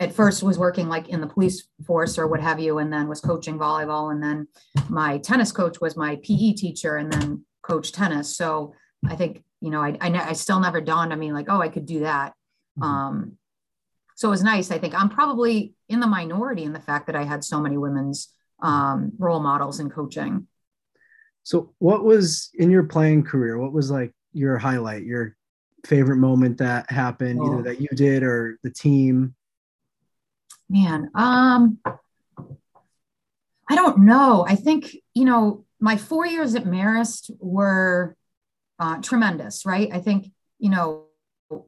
at 0.00 0.12
first 0.12 0.42
was 0.42 0.58
working 0.58 0.88
like 0.88 1.08
in 1.08 1.20
the 1.20 1.26
police 1.26 1.68
force 1.86 2.18
or 2.18 2.26
what 2.26 2.40
have 2.40 2.60
you, 2.60 2.78
and 2.78 2.92
then 2.92 3.08
was 3.08 3.20
coaching 3.20 3.58
volleyball. 3.58 4.12
And 4.12 4.22
then 4.22 4.48
my 4.88 5.18
tennis 5.18 5.52
coach 5.52 5.80
was 5.80 5.96
my 5.96 6.16
PE 6.16 6.52
teacher 6.54 6.96
and 6.96 7.12
then 7.12 7.44
coach 7.62 7.92
tennis. 7.92 8.36
So 8.36 8.74
I 9.08 9.16
think, 9.16 9.44
you 9.60 9.70
know, 9.70 9.80
I, 9.80 9.96
I, 10.00 10.30
I 10.30 10.32
still 10.32 10.60
never 10.60 10.80
dawned 10.80 11.12
on 11.12 11.18
me 11.18 11.32
like, 11.32 11.46
oh, 11.48 11.60
I 11.60 11.68
could 11.68 11.86
do 11.86 12.00
that. 12.00 12.34
Mm-hmm. 12.78 12.82
Um, 12.82 13.32
so 14.16 14.28
it 14.28 14.30
was 14.30 14.42
nice. 14.42 14.70
I 14.70 14.78
think 14.78 14.94
I'm 15.00 15.08
probably 15.08 15.74
in 15.88 16.00
the 16.00 16.06
minority 16.06 16.64
in 16.64 16.72
the 16.72 16.80
fact 16.80 17.06
that 17.06 17.16
I 17.16 17.24
had 17.24 17.44
so 17.44 17.60
many 17.60 17.78
women's 17.78 18.28
um, 18.62 19.12
role 19.18 19.40
models 19.40 19.80
in 19.80 19.90
coaching. 19.90 20.46
So 21.44 21.74
what 21.78 22.04
was 22.04 22.50
in 22.54 22.70
your 22.70 22.84
playing 22.84 23.24
career? 23.24 23.58
What 23.58 23.72
was 23.72 23.90
like 23.90 24.12
your 24.32 24.58
highlight, 24.58 25.04
your 25.04 25.36
favorite 25.84 26.16
moment 26.16 26.58
that 26.58 26.90
happened, 26.90 27.40
oh. 27.40 27.52
either 27.52 27.62
that 27.62 27.80
you 27.80 27.88
did 27.94 28.22
or 28.22 28.58
the 28.62 28.70
team? 28.70 29.34
Man, 30.68 31.10
um, 31.14 31.78
I 33.68 33.74
don't 33.74 33.98
know. 33.98 34.44
I 34.48 34.54
think, 34.54 34.96
you 35.14 35.24
know, 35.24 35.64
my 35.80 35.96
four 35.96 36.26
years 36.26 36.54
at 36.54 36.64
Marist 36.64 37.30
were 37.38 38.16
uh, 38.78 38.98
tremendous, 39.02 39.66
right? 39.66 39.88
I 39.92 39.98
think, 39.98 40.30
you 40.58 40.70
know, 40.70 41.04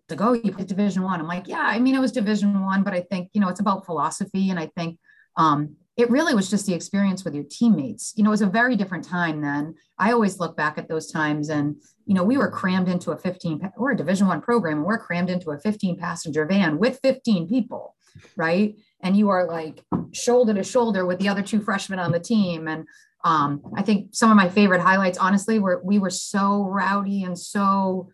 to 0.09 0.17
go, 0.17 0.33
you 0.33 0.53
put 0.53 0.67
division 0.67 1.03
one. 1.03 1.21
I'm 1.21 1.27
like, 1.27 1.49
yeah, 1.49 1.61
I 1.61 1.79
mean, 1.79 1.95
it 1.95 2.01
was 2.01 2.13
division 2.13 2.63
one, 2.63 2.83
but 2.83 2.95
I 2.95 3.01
think, 3.03 3.31
you 3.35 3.41
know, 3.41 3.49
it's 3.49 3.61
about 3.61 3.85
philosophy. 3.85 4.51
And 4.51 4.59
I 4.59 4.71
think 4.77 4.99
um, 5.37 5.77
it 5.97 6.11
really 6.11 6.35
was 6.35 6.51
just 6.51 6.67
the 6.67 6.75
experience 6.75 7.25
with 7.25 7.35
your 7.35 7.45
teammates. 7.45 8.13
You 8.17 8.25
know, 8.25 8.31
it 8.31 8.33
was 8.33 8.43
a 8.43 8.47
very 8.47 8.75
different 8.75 9.05
time 9.05 9.41
then. 9.41 9.77
I 9.99 10.13
always 10.13 10.41
look 10.41 10.57
back 10.57 10.77
at 10.77 10.89
those 10.89 11.11
times 11.11 11.51
and, 11.51 11.77
you 12.05 12.15
know, 12.15 12.25
we 12.25 12.37
were 12.37 12.51
crammed 12.51 12.89
into 12.89 13.13
a 13.13 13.17
15, 13.17 13.73
we're 13.77 13.93
a 13.93 13.97
division 13.97 14.27
one 14.27 14.41
program 14.41 14.79
and 14.79 14.87
we're 14.87 14.99
crammed 14.99 15.31
into 15.31 15.53
a 15.53 15.59
15 15.59 15.97
passenger 15.97 16.47
van 16.47 16.79
with 16.79 16.99
15 17.01 17.49
people, 17.49 17.95
right? 18.37 18.77
And 19.03 19.17
you 19.17 19.29
are 19.29 19.47
like 19.47 19.85
shoulder 20.13 20.53
to 20.55 20.65
shoulder 20.65 21.07
with 21.07 21.21
the 21.21 21.29
other 21.29 21.43
two 21.43 21.61
freshmen 21.61 22.01
on 22.01 22.11
the 22.11 22.19
team. 22.19 22.67
And 22.67 22.87
um, 23.23 23.63
I 23.77 23.83
think 23.83 24.15
some 24.15 24.31
of 24.31 24.37
my 24.37 24.49
favorite 24.49 24.81
highlights, 24.81 25.19
honestly, 25.19 25.61
were 25.61 25.81
we 25.85 26.01
were 26.01 26.11
so 26.11 26.65
rowdy 26.65 27.23
and 27.23 27.39
so 27.39 28.11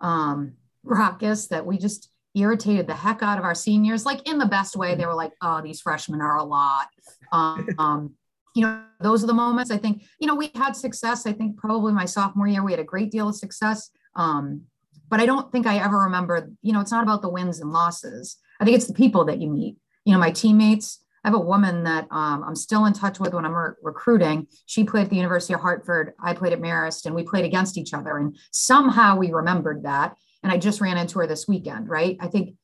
um, 0.00 0.52
raucous 0.82 1.46
that 1.48 1.64
we 1.64 1.78
just, 1.78 2.10
irritated 2.34 2.86
the 2.86 2.94
heck 2.94 3.22
out 3.22 3.38
of 3.38 3.44
our 3.44 3.54
seniors, 3.54 4.04
like 4.04 4.28
in 4.28 4.38
the 4.38 4.46
best 4.46 4.76
way. 4.76 4.94
They 4.94 5.06
were 5.06 5.14
like, 5.14 5.32
oh, 5.40 5.60
these 5.62 5.80
freshmen 5.80 6.20
are 6.20 6.36
a 6.36 6.44
lot. 6.44 6.88
Um, 7.32 8.14
you 8.54 8.62
know, 8.62 8.84
those 9.00 9.24
are 9.24 9.26
the 9.26 9.34
moments 9.34 9.72
I 9.72 9.76
think, 9.76 10.04
you 10.20 10.28
know, 10.28 10.36
we 10.36 10.52
had 10.54 10.76
success. 10.76 11.26
I 11.26 11.32
think 11.32 11.56
probably 11.56 11.92
my 11.92 12.04
sophomore 12.04 12.46
year, 12.46 12.62
we 12.62 12.70
had 12.70 12.78
a 12.78 12.84
great 12.84 13.10
deal 13.10 13.28
of 13.28 13.34
success. 13.34 13.90
Um, 14.14 14.62
but 15.10 15.20
I 15.20 15.26
don't 15.26 15.50
think 15.50 15.66
I 15.66 15.78
ever 15.78 15.98
remember, 15.98 16.50
you 16.62 16.72
know, 16.72 16.80
it's 16.80 16.92
not 16.92 17.02
about 17.02 17.22
the 17.22 17.28
wins 17.28 17.60
and 17.60 17.72
losses. 17.72 18.36
I 18.60 18.64
think 18.64 18.76
it's 18.76 18.86
the 18.86 18.94
people 18.94 19.24
that 19.24 19.40
you 19.40 19.50
meet. 19.50 19.76
You 20.04 20.12
know, 20.12 20.20
my 20.20 20.30
teammates, 20.30 21.00
I 21.24 21.28
have 21.28 21.34
a 21.34 21.40
woman 21.40 21.84
that 21.84 22.06
um, 22.10 22.44
I'm 22.46 22.54
still 22.54 22.84
in 22.84 22.92
touch 22.92 23.18
with 23.18 23.34
when 23.34 23.44
I'm 23.44 23.54
re- 23.54 23.74
recruiting. 23.82 24.46
She 24.66 24.84
played 24.84 25.04
at 25.04 25.10
the 25.10 25.16
University 25.16 25.54
of 25.54 25.60
Hartford. 25.60 26.12
I 26.22 26.34
played 26.34 26.52
at 26.52 26.60
Marist, 26.60 27.06
and 27.06 27.14
we 27.14 27.22
played 27.22 27.44
against 27.44 27.78
each 27.78 27.94
other. 27.94 28.18
And 28.18 28.36
somehow 28.52 29.16
we 29.16 29.32
remembered 29.32 29.84
that. 29.84 30.16
And 30.44 30.52
I 30.52 30.58
just 30.58 30.80
ran 30.80 30.96
into 30.96 31.18
her 31.18 31.26
this 31.26 31.48
weekend, 31.48 31.88
right? 31.88 32.16
I 32.20 32.28
think 32.28 32.54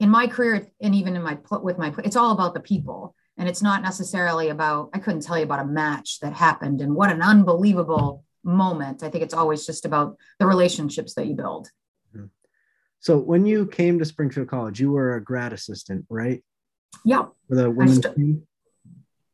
in 0.00 0.08
my 0.08 0.26
career 0.26 0.66
and 0.80 0.94
even 0.94 1.14
in 1.14 1.22
my 1.22 1.38
with 1.62 1.78
my 1.78 1.94
it's 2.02 2.16
all 2.16 2.32
about 2.32 2.54
the 2.54 2.60
people 2.60 3.14
and 3.36 3.48
it's 3.48 3.62
not 3.62 3.82
necessarily 3.82 4.48
about 4.48 4.90
i 4.94 4.98
couldn't 4.98 5.20
tell 5.20 5.38
you 5.38 5.44
about 5.44 5.60
a 5.60 5.66
match 5.66 6.18
that 6.20 6.32
happened 6.32 6.80
and 6.80 6.94
what 6.94 7.10
an 7.10 7.22
unbelievable 7.22 8.24
moment 8.42 9.02
i 9.02 9.08
think 9.10 9.22
it's 9.22 9.34
always 9.34 9.64
just 9.64 9.84
about 9.84 10.16
the 10.38 10.46
relationships 10.46 11.14
that 11.14 11.26
you 11.26 11.34
build 11.34 11.68
mm-hmm. 12.16 12.26
so 12.98 13.18
when 13.18 13.46
you 13.46 13.66
came 13.66 13.98
to 13.98 14.04
springfield 14.04 14.48
college 14.48 14.80
you 14.80 14.90
were 14.90 15.14
a 15.14 15.22
grad 15.22 15.52
assistant 15.52 16.04
right 16.08 16.42
yeah 17.04 17.26
for 17.48 17.54
the 17.54 17.70
women's 17.70 18.02
st- 18.02 18.16
team 18.16 18.42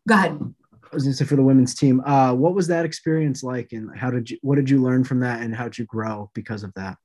go 0.07 0.15
ahead 0.15 0.55
I 0.85 0.95
was 0.95 1.03
gonna 1.03 1.15
say 1.15 1.25
for 1.25 1.35
the 1.35 1.43
women's 1.43 1.75
team. 1.75 2.01
Uh, 2.07 2.33
what 2.33 2.55
was 2.55 2.69
that 2.69 2.85
experience 2.85 3.43
like, 3.43 3.73
and 3.73 3.95
how 3.99 4.09
did 4.09 4.31
you? 4.31 4.39
What 4.43 4.55
did 4.55 4.71
you 4.71 4.81
learn 4.81 5.03
from 5.03 5.19
that, 5.19 5.43
and 5.43 5.53
how 5.53 5.65
did 5.65 5.79
you 5.79 5.85
grow 5.85 6.31
because 6.33 6.63
of 6.63 6.73
that? 6.75 6.97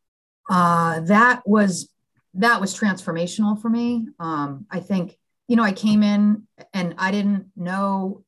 Uh, 0.49 1.01
that 1.01 1.41
was 1.45 1.89
that 2.35 2.61
was 2.61 2.77
transformational 2.77 3.61
for 3.61 3.69
me. 3.69 4.07
Um, 4.19 4.65
I 4.69 4.79
think 4.79 5.17
you 5.47 5.55
know 5.55 5.63
I 5.63 5.71
came 5.73 6.03
in 6.03 6.47
and 6.73 6.95
I 6.97 7.11
didn't 7.11 7.51
know, 7.55 8.23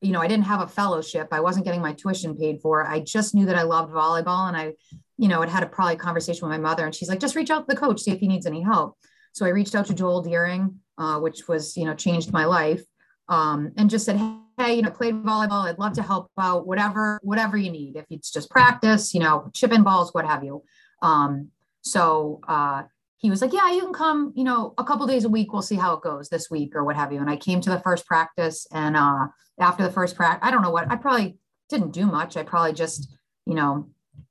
you 0.00 0.12
know, 0.12 0.20
I 0.20 0.28
didn't 0.28 0.44
have 0.44 0.62
a 0.62 0.66
fellowship. 0.66 1.28
I 1.32 1.40
wasn't 1.40 1.64
getting 1.64 1.82
my 1.82 1.92
tuition 1.92 2.36
paid 2.36 2.60
for. 2.60 2.86
I 2.86 3.00
just 3.00 3.34
knew 3.34 3.46
that 3.46 3.56
I 3.56 3.62
loved 3.62 3.92
volleyball, 3.92 4.48
and 4.48 4.56
I, 4.56 4.74
you 5.16 5.28
know, 5.28 5.40
had 5.40 5.50
had 5.50 5.62
a 5.62 5.66
probably 5.66 5.96
conversation 5.96 6.48
with 6.48 6.56
my 6.56 6.62
mother, 6.62 6.84
and 6.84 6.94
she's 6.94 7.08
like, 7.08 7.20
just 7.20 7.36
reach 7.36 7.50
out 7.50 7.66
to 7.68 7.74
the 7.74 7.80
coach, 7.80 8.00
see 8.00 8.12
if 8.12 8.20
he 8.20 8.28
needs 8.28 8.46
any 8.46 8.62
help. 8.62 8.96
So 9.32 9.46
I 9.46 9.50
reached 9.50 9.74
out 9.74 9.86
to 9.86 9.94
Joel 9.94 10.22
Dearing, 10.22 10.80
uh, 10.98 11.18
which 11.20 11.48
was 11.48 11.76
you 11.76 11.84
know 11.84 11.94
changed 11.94 12.32
my 12.32 12.44
life, 12.44 12.82
um, 13.28 13.72
and 13.76 13.90
just 13.90 14.04
said, 14.04 14.16
hey, 14.58 14.74
you 14.74 14.82
know, 14.82 14.90
played 14.90 15.14
volleyball. 15.14 15.68
I'd 15.68 15.78
love 15.78 15.94
to 15.94 16.02
help 16.02 16.30
out, 16.38 16.66
whatever, 16.66 17.18
whatever 17.22 17.56
you 17.56 17.70
need. 17.70 17.96
If 17.96 18.06
it's 18.10 18.30
just 18.30 18.50
practice, 18.50 19.14
you 19.14 19.20
know, 19.20 19.50
chip 19.52 19.72
balls, 19.82 20.12
what 20.14 20.26
have 20.26 20.44
you. 20.44 20.62
Um, 21.04 21.50
so 21.82 22.40
uh, 22.48 22.82
he 23.18 23.30
was 23.30 23.42
like, 23.42 23.52
yeah, 23.52 23.70
you 23.70 23.82
can 23.82 23.92
come, 23.92 24.32
you 24.34 24.44
know, 24.44 24.74
a 24.78 24.84
couple 24.84 25.06
days 25.06 25.24
a 25.24 25.28
week. 25.28 25.52
We'll 25.52 25.62
see 25.62 25.76
how 25.76 25.94
it 25.94 26.02
goes 26.02 26.28
this 26.28 26.50
week 26.50 26.74
or 26.74 26.84
what 26.84 26.96
have 26.96 27.12
you. 27.12 27.20
And 27.20 27.30
I 27.30 27.36
came 27.36 27.60
to 27.60 27.70
the 27.70 27.80
first 27.80 28.06
practice, 28.06 28.66
and 28.72 28.96
uh, 28.96 29.26
after 29.60 29.82
the 29.82 29.92
first 29.92 30.16
practice, 30.16 30.46
I 30.46 30.50
don't 30.50 30.62
know 30.62 30.70
what 30.70 30.90
I 30.90 30.96
probably 30.96 31.36
didn't 31.68 31.92
do 31.92 32.06
much. 32.06 32.36
I 32.36 32.42
probably 32.42 32.72
just, 32.72 33.14
you 33.46 33.54
know, 33.54 33.90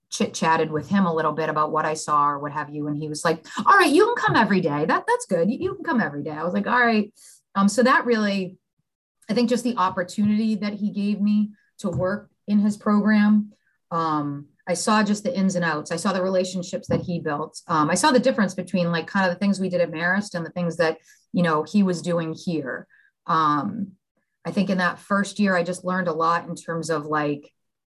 chit 0.09 0.33
chatted 0.33 0.71
with 0.71 0.89
him 0.89 1.05
a 1.05 1.13
little 1.13 1.31
bit 1.31 1.49
about 1.49 1.71
what 1.71 1.85
I 1.85 1.95
saw 1.95 2.29
or 2.29 2.39
what 2.39 2.51
have 2.51 2.69
you. 2.69 2.87
And 2.87 2.97
he 2.97 3.07
was 3.07 3.25
like, 3.25 3.45
all 3.65 3.77
right, 3.77 3.91
you 3.91 4.05
can 4.05 4.15
come 4.15 4.35
every 4.35 4.61
day. 4.61 4.85
That 4.85 5.05
that's 5.07 5.25
good. 5.25 5.49
You, 5.49 5.57
you 5.59 5.75
can 5.75 5.83
come 5.83 6.01
every 6.01 6.23
day. 6.23 6.31
I 6.31 6.43
was 6.43 6.53
like, 6.53 6.67
all 6.67 6.79
right. 6.79 7.11
Um, 7.55 7.67
so 7.67 7.83
that 7.83 8.05
really 8.05 8.57
I 9.29 9.33
think 9.33 9.49
just 9.49 9.63
the 9.63 9.77
opportunity 9.77 10.55
that 10.55 10.73
he 10.73 10.91
gave 10.91 11.21
me 11.21 11.51
to 11.79 11.89
work 11.89 12.29
in 12.47 12.59
his 12.59 12.77
program. 12.77 13.53
Um, 13.91 14.47
I 14.67 14.73
saw 14.75 15.03
just 15.03 15.23
the 15.23 15.37
ins 15.37 15.55
and 15.55 15.65
outs. 15.65 15.91
I 15.91 15.97
saw 15.97 16.13
the 16.13 16.21
relationships 16.21 16.87
that 16.87 17.01
he 17.01 17.19
built. 17.19 17.61
Um, 17.67 17.89
I 17.89 17.95
saw 17.95 18.11
the 18.11 18.19
difference 18.19 18.55
between 18.55 18.91
like 18.91 19.07
kind 19.07 19.25
of 19.25 19.33
the 19.33 19.39
things 19.39 19.59
we 19.59 19.69
did 19.69 19.81
at 19.81 19.91
Marist 19.91 20.35
and 20.35 20.45
the 20.45 20.51
things 20.51 20.77
that 20.77 20.99
you 21.33 21.43
know 21.43 21.63
he 21.63 21.83
was 21.83 22.01
doing 22.01 22.33
here. 22.33 22.87
Um, 23.27 23.93
I 24.45 24.51
think 24.51 24.69
in 24.69 24.77
that 24.77 24.99
first 24.99 25.39
year, 25.39 25.55
I 25.55 25.63
just 25.63 25.85
learned 25.85 26.07
a 26.07 26.13
lot 26.13 26.47
in 26.47 26.55
terms 26.55 26.89
of 26.89 27.05
like 27.05 27.51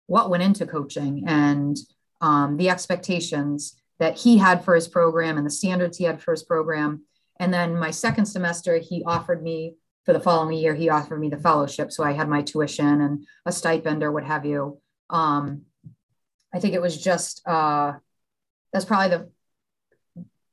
what 0.08 0.30
went 0.30 0.44
into 0.44 0.66
coaching 0.66 1.24
and 1.28 1.78
um, 2.22 2.58
the 2.58 2.70
expectations 2.70 3.76
that 4.00 4.18
he 4.18 4.38
had 4.38 4.64
for 4.64 4.76
his 4.76 4.88
program 4.88 5.38
and 5.38 5.46
the 5.46 5.52
standards 5.52 5.98
he 5.98 6.06
had 6.06 6.22
for 6.22 6.32
his 6.32 6.44
program. 6.44 7.04
And 7.40 7.54
then 7.54 7.78
my 7.78 7.92
second 7.92 8.26
semester, 8.26 8.78
he 8.78 9.04
offered 9.06 9.44
me 9.44 9.76
for 10.06 10.14
the 10.14 10.20
following 10.20 10.58
year, 10.58 10.74
he 10.74 10.90
offered 10.90 11.20
me 11.20 11.30
the 11.30 11.38
fellowship. 11.38 11.92
So 11.92 12.04
I 12.04 12.14
had 12.14 12.28
my 12.28 12.42
tuition 12.42 13.02
and 13.02 13.28
a 13.46 13.52
stipend 13.52 14.04
or 14.04 14.12
what 14.12 14.24
have 14.24 14.46
you. 14.46 14.80
Um, 15.10 15.64
I 16.54 16.60
think 16.60 16.74
it 16.74 16.82
was 16.82 16.98
just, 16.98 17.42
uh, 17.48 17.94
that's 18.74 18.86
probably 18.86 19.10
the, 19.10 19.30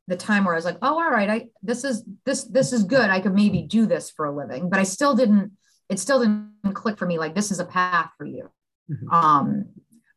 the 0.08 0.16
time 0.16 0.44
where 0.44 0.54
I 0.54 0.58
was 0.58 0.64
like, 0.64 0.78
oh, 0.82 0.94
all 0.94 1.10
right, 1.10 1.28
I, 1.28 1.46
this 1.62 1.84
is, 1.84 2.04
this, 2.24 2.44
this 2.44 2.72
is 2.72 2.84
good. 2.84 3.10
I 3.10 3.20
could 3.20 3.34
maybe 3.34 3.62
do 3.62 3.86
this 3.86 4.10
for 4.10 4.26
a 4.26 4.36
living, 4.36 4.70
but 4.70 4.78
I 4.78 4.84
still 4.84 5.14
didn't, 5.14 5.52
it 5.88 5.98
still 5.98 6.20
didn't 6.20 6.74
click 6.74 6.98
for 6.98 7.06
me. 7.06 7.18
Like, 7.18 7.34
this 7.34 7.50
is 7.50 7.60
a 7.60 7.64
path 7.64 8.10
for 8.16 8.26
you. 8.26 8.50
Mm-hmm. 8.90 9.10
Um, 9.10 9.66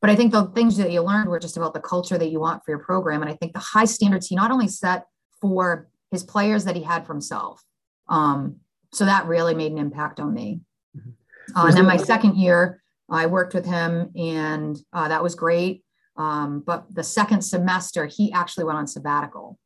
but 0.02 0.10
I 0.10 0.16
think 0.16 0.32
the 0.32 0.46
things 0.48 0.78
that 0.78 0.92
you 0.92 1.02
learned 1.02 1.30
were 1.30 1.40
just 1.40 1.58
about 1.58 1.74
the 1.74 1.80
culture 1.80 2.18
that 2.18 2.30
you 2.30 2.40
want 2.40 2.64
for 2.64 2.72
your 2.72 2.80
program. 2.80 3.22
And 3.22 3.30
I 3.30 3.36
think 3.36 3.54
the 3.54 3.60
high 3.60 3.86
standards 3.86 4.28
he 4.28 4.36
not 4.36 4.52
only 4.52 4.68
set 4.68 5.06
for 5.42 5.90
his 6.12 6.24
players 6.24 6.66
that 6.66 6.76
he 6.76 6.84
had 6.84 7.06
for 7.06 7.14
himself, 7.14 7.64
um, 8.08 8.58
so 8.92 9.06
that 9.06 9.28
really 9.28 9.54
made 9.54 9.72
an 9.72 9.78
impact 9.78 10.20
on 10.20 10.34
me. 10.34 10.62
Mm-hmm. 10.98 11.58
Uh, 11.58 11.68
and 11.68 11.78
then 11.78 11.86
my 11.86 11.98
second 11.98 12.38
year, 12.38 12.82
I 13.12 13.26
worked 13.26 13.54
with 13.54 13.66
him, 13.66 14.12
and 14.16 14.78
uh, 14.94 15.08
that 15.08 15.24
was 15.24 15.36
great. 15.36 15.84
Um, 16.18 16.64
but 16.66 16.94
the 16.94 17.04
second 17.04 17.42
semester, 17.42 18.06
he 18.06 18.32
actually 18.32 18.66
went 18.66 18.78
on 18.78 18.88
sabbatical, 18.88 19.58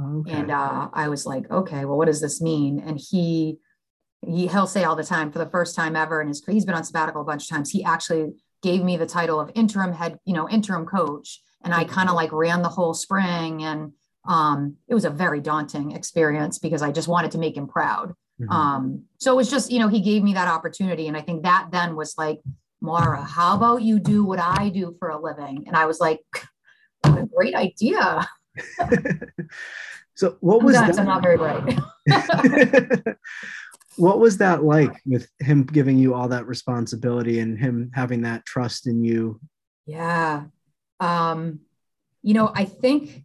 okay. 0.00 0.32
and 0.32 0.50
uh, 0.50 0.88
I 0.92 1.08
was 1.08 1.26
like, 1.26 1.50
okay, 1.50 1.84
well, 1.84 1.96
what 1.96 2.06
does 2.06 2.20
this 2.20 2.40
mean? 2.40 2.80
And 2.80 2.98
he 2.98 3.58
he 4.24 4.46
he'll 4.46 4.66
say 4.66 4.84
all 4.84 4.94
the 4.94 5.04
time 5.04 5.32
for 5.32 5.38
the 5.38 5.50
first 5.50 5.74
time 5.74 5.96
ever 5.96 6.20
in 6.20 6.28
his 6.28 6.42
he's 6.46 6.64
been 6.64 6.74
on 6.74 6.84
sabbatical 6.84 7.22
a 7.22 7.24
bunch 7.24 7.44
of 7.44 7.48
times. 7.48 7.70
He 7.70 7.82
actually 7.82 8.32
gave 8.62 8.84
me 8.84 8.96
the 8.96 9.06
title 9.06 9.40
of 9.40 9.50
interim 9.54 9.92
head, 9.92 10.18
you 10.24 10.34
know, 10.34 10.48
interim 10.48 10.86
coach, 10.86 11.40
and 11.64 11.74
I 11.74 11.84
kind 11.84 12.08
of 12.08 12.14
like 12.14 12.32
ran 12.32 12.62
the 12.62 12.68
whole 12.68 12.94
spring 12.94 13.62
and 13.62 13.92
um, 14.24 14.76
it 14.88 14.94
was 14.94 15.04
a 15.04 15.10
very 15.10 15.40
daunting 15.40 15.92
experience 15.92 16.58
because 16.58 16.82
I 16.82 16.92
just 16.92 17.08
wanted 17.08 17.32
to 17.32 17.38
make 17.38 17.56
him 17.56 17.66
proud. 17.66 18.14
Mm-hmm. 18.40 18.50
Um, 18.50 19.04
so 19.18 19.32
it 19.32 19.36
was 19.36 19.50
just, 19.50 19.70
you 19.70 19.78
know, 19.78 19.88
he 19.88 20.00
gave 20.00 20.22
me 20.22 20.34
that 20.34 20.48
opportunity. 20.48 21.08
And 21.08 21.16
I 21.16 21.20
think 21.20 21.42
that 21.42 21.68
then 21.70 21.96
was 21.96 22.14
like, 22.16 22.40
Mara, 22.82 23.22
how 23.22 23.56
about 23.56 23.82
you 23.82 24.00
do 24.00 24.24
what 24.24 24.40
I 24.40 24.68
do 24.68 24.96
for 24.98 25.10
a 25.10 25.20
living? 25.20 25.64
And 25.68 25.76
I 25.76 25.86
was 25.86 26.00
like, 26.00 26.20
what 27.02 27.16
a 27.16 27.26
great 27.26 27.54
idea. 27.54 28.28
so 30.16 30.36
what 30.40 30.64
was 30.64 30.74
that? 30.74 30.98
I'm 30.98 31.06
not 31.06 31.22
very 31.22 31.36
bright. 31.36 31.78
what 33.96 34.18
was 34.18 34.38
that 34.38 34.64
like 34.64 35.00
with 35.06 35.28
him 35.38 35.62
giving 35.62 35.96
you 35.96 36.12
all 36.12 36.26
that 36.28 36.48
responsibility 36.48 37.38
and 37.38 37.56
him 37.56 37.92
having 37.94 38.22
that 38.22 38.44
trust 38.44 38.88
in 38.88 39.04
you? 39.04 39.40
Yeah. 39.86 40.46
Um, 40.98 41.60
you 42.22 42.34
know, 42.34 42.50
I 42.52 42.64
think 42.64 43.22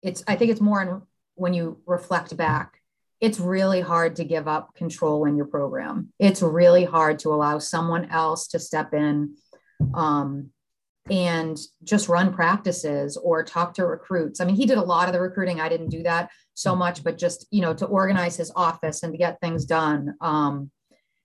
it's 0.00 0.22
I 0.28 0.36
think 0.36 0.52
it's 0.52 0.60
more 0.60 0.80
in, 0.80 1.02
when 1.34 1.54
you 1.54 1.80
reflect 1.86 2.36
back 2.36 2.79
it's 3.20 3.38
really 3.38 3.80
hard 3.80 4.16
to 4.16 4.24
give 4.24 4.48
up 4.48 4.74
control 4.74 5.26
in 5.26 5.36
your 5.36 5.46
program. 5.46 6.12
It's 6.18 6.42
really 6.42 6.84
hard 6.84 7.18
to 7.20 7.30
allow 7.30 7.58
someone 7.58 8.06
else 8.06 8.48
to 8.48 8.58
step 8.58 8.94
in 8.94 9.36
um, 9.94 10.50
and 11.10 11.58
just 11.84 12.08
run 12.08 12.32
practices 12.32 13.16
or 13.16 13.42
talk 13.42 13.74
to 13.74 13.86
recruits. 13.86 14.40
I 14.40 14.44
mean, 14.44 14.56
he 14.56 14.64
did 14.66 14.78
a 14.78 14.82
lot 14.82 15.08
of 15.08 15.12
the 15.12 15.20
recruiting. 15.20 15.60
I 15.60 15.68
didn't 15.68 15.90
do 15.90 16.02
that 16.04 16.30
so 16.54 16.74
much, 16.74 17.04
but 17.04 17.18
just, 17.18 17.46
you 17.50 17.60
know, 17.60 17.74
to 17.74 17.86
organize 17.86 18.36
his 18.36 18.52
office 18.56 19.02
and 19.02 19.12
to 19.12 19.18
get 19.18 19.40
things 19.40 19.64
done. 19.64 20.14
Um, 20.20 20.70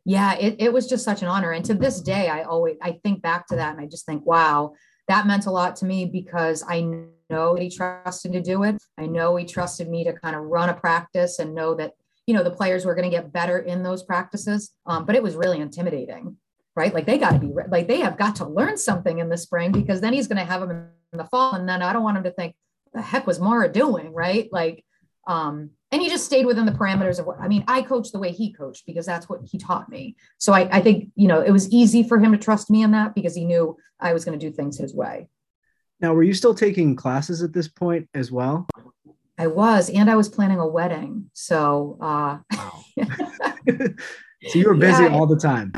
yeah, 0.04 0.36
it, 0.36 0.58
it 0.60 0.74
was 0.74 0.88
just 0.88 1.06
such 1.06 1.22
an 1.22 1.28
honor. 1.28 1.52
And 1.52 1.66
to 1.66 1.74
this 1.74 2.02
day, 2.02 2.30
I 2.30 2.44
always, 2.44 2.76
I 2.82 3.00
think 3.04 3.22
back 3.22 3.48
to 3.48 3.56
that 3.56 3.74
and 3.74 3.82
I 3.82 3.88
just 3.88 4.06
think, 4.06 4.26
wow, 4.26 4.74
that 5.08 5.28
meant 5.28 5.46
a 5.46 5.52
lot 5.52 5.78
to 5.78 5.86
me 5.86 6.06
because 6.06 6.64
I 6.68 7.06
know 7.30 7.56
he 7.56 7.70
trusted 7.70 8.34
to 8.34 8.42
do 8.42 8.64
it. 8.64 8.82
I 8.98 9.06
know 9.06 9.36
he 9.36 9.46
trusted 9.46 9.90
me 9.90 10.04
to 10.04 10.14
kind 10.14 10.36
of 10.36 10.44
run 10.44 10.70
a 10.70 10.74
practice 10.74 11.40
and 11.40 11.56
know 11.56 11.74
that, 11.76 11.94
you 12.28 12.34
know, 12.34 12.44
the 12.44 12.52
players 12.52 12.86
were 12.86 12.96
going 12.96 13.10
to 13.10 13.16
get 13.16 13.32
better 13.32 13.60
in 13.60 13.84
those 13.84 14.04
practices. 14.04 14.72
Um, 14.86 15.06
but 15.06 15.16
it 15.16 15.24
was 15.24 15.36
really 15.36 15.60
intimidating, 15.60 16.38
right? 16.76 16.94
Like 16.94 17.06
they 17.06 17.18
got 17.18 17.32
to 17.32 17.40
be, 17.40 17.52
like 17.68 17.88
they 17.88 18.00
have 18.00 18.18
got 18.18 18.36
to 18.38 18.46
learn 18.46 18.78
something 18.78 19.20
in 19.20 19.30
the 19.30 19.38
spring 19.38 19.72
because 19.72 20.02
then 20.02 20.14
he's 20.14 20.28
going 20.28 20.40
to 20.40 20.46
have 20.46 20.62
them 20.62 20.90
in 21.14 21.18
the 21.18 21.26
fall. 21.26 21.54
And 21.54 21.68
then 21.68 21.82
I 21.82 21.94
don't 21.94 22.04
want 22.04 22.18
him 22.18 22.24
to 22.24 22.32
think, 22.32 22.56
the 22.94 23.02
heck 23.02 23.28
was 23.28 23.40
Mara 23.40 23.70
doing, 23.72 24.14
right? 24.14 24.48
Like, 24.52 24.86
um, 25.28 25.72
and 25.92 26.02
he 26.02 26.10
just 26.10 26.26
stayed 26.26 26.46
within 26.46 26.66
the 26.66 26.72
parameters 26.72 27.20
of 27.20 27.26
what 27.26 27.40
I 27.40 27.48
mean. 27.48 27.64
I 27.68 27.82
coached 27.82 28.12
the 28.12 28.20
way 28.20 28.32
he 28.32 28.54
coached 28.54 28.86
because 28.86 29.06
that's 29.06 29.28
what 29.30 29.42
he 29.44 29.58
taught 29.58 29.90
me. 29.90 30.16
So 30.38 30.54
I, 30.54 30.78
I 30.78 30.82
think 30.82 31.10
you 31.16 31.28
know 31.28 31.42
it 31.42 31.52
was 31.52 31.70
easy 31.72 32.04
for 32.04 32.20
him 32.20 32.32
to 32.32 32.38
trust 32.38 32.70
me 32.70 32.84
in 32.84 32.92
that 32.92 33.16
because 33.16 33.36
he 33.36 33.46
knew 33.46 33.78
I 34.00 34.14
was 34.14 34.26
going 34.26 34.38
to 34.38 34.46
do 34.50 34.54
things 34.54 34.78
his 34.78 34.94
way. 34.94 35.28
Now, 36.00 36.14
were 36.14 36.24
you 36.24 36.34
still 36.34 36.54
taking 36.54 36.96
classes 36.96 37.42
at 37.42 37.54
this 37.54 37.68
point 37.68 38.10
as 38.14 38.32
well? 38.32 38.68
I 39.38 39.48
was, 39.48 39.90
and 39.90 40.10
I 40.10 40.16
was 40.16 40.30
planning 40.30 40.60
a 40.60 40.68
wedding. 40.68 41.30
So, 41.34 41.98
uh, 42.02 42.38
wow. 42.52 42.84
so 43.68 44.60
you 44.60 44.68
were 44.68 44.76
busy 44.76 45.04
yeah, 45.04 45.10
all 45.10 45.28
the 45.28 45.38
time. 45.38 45.74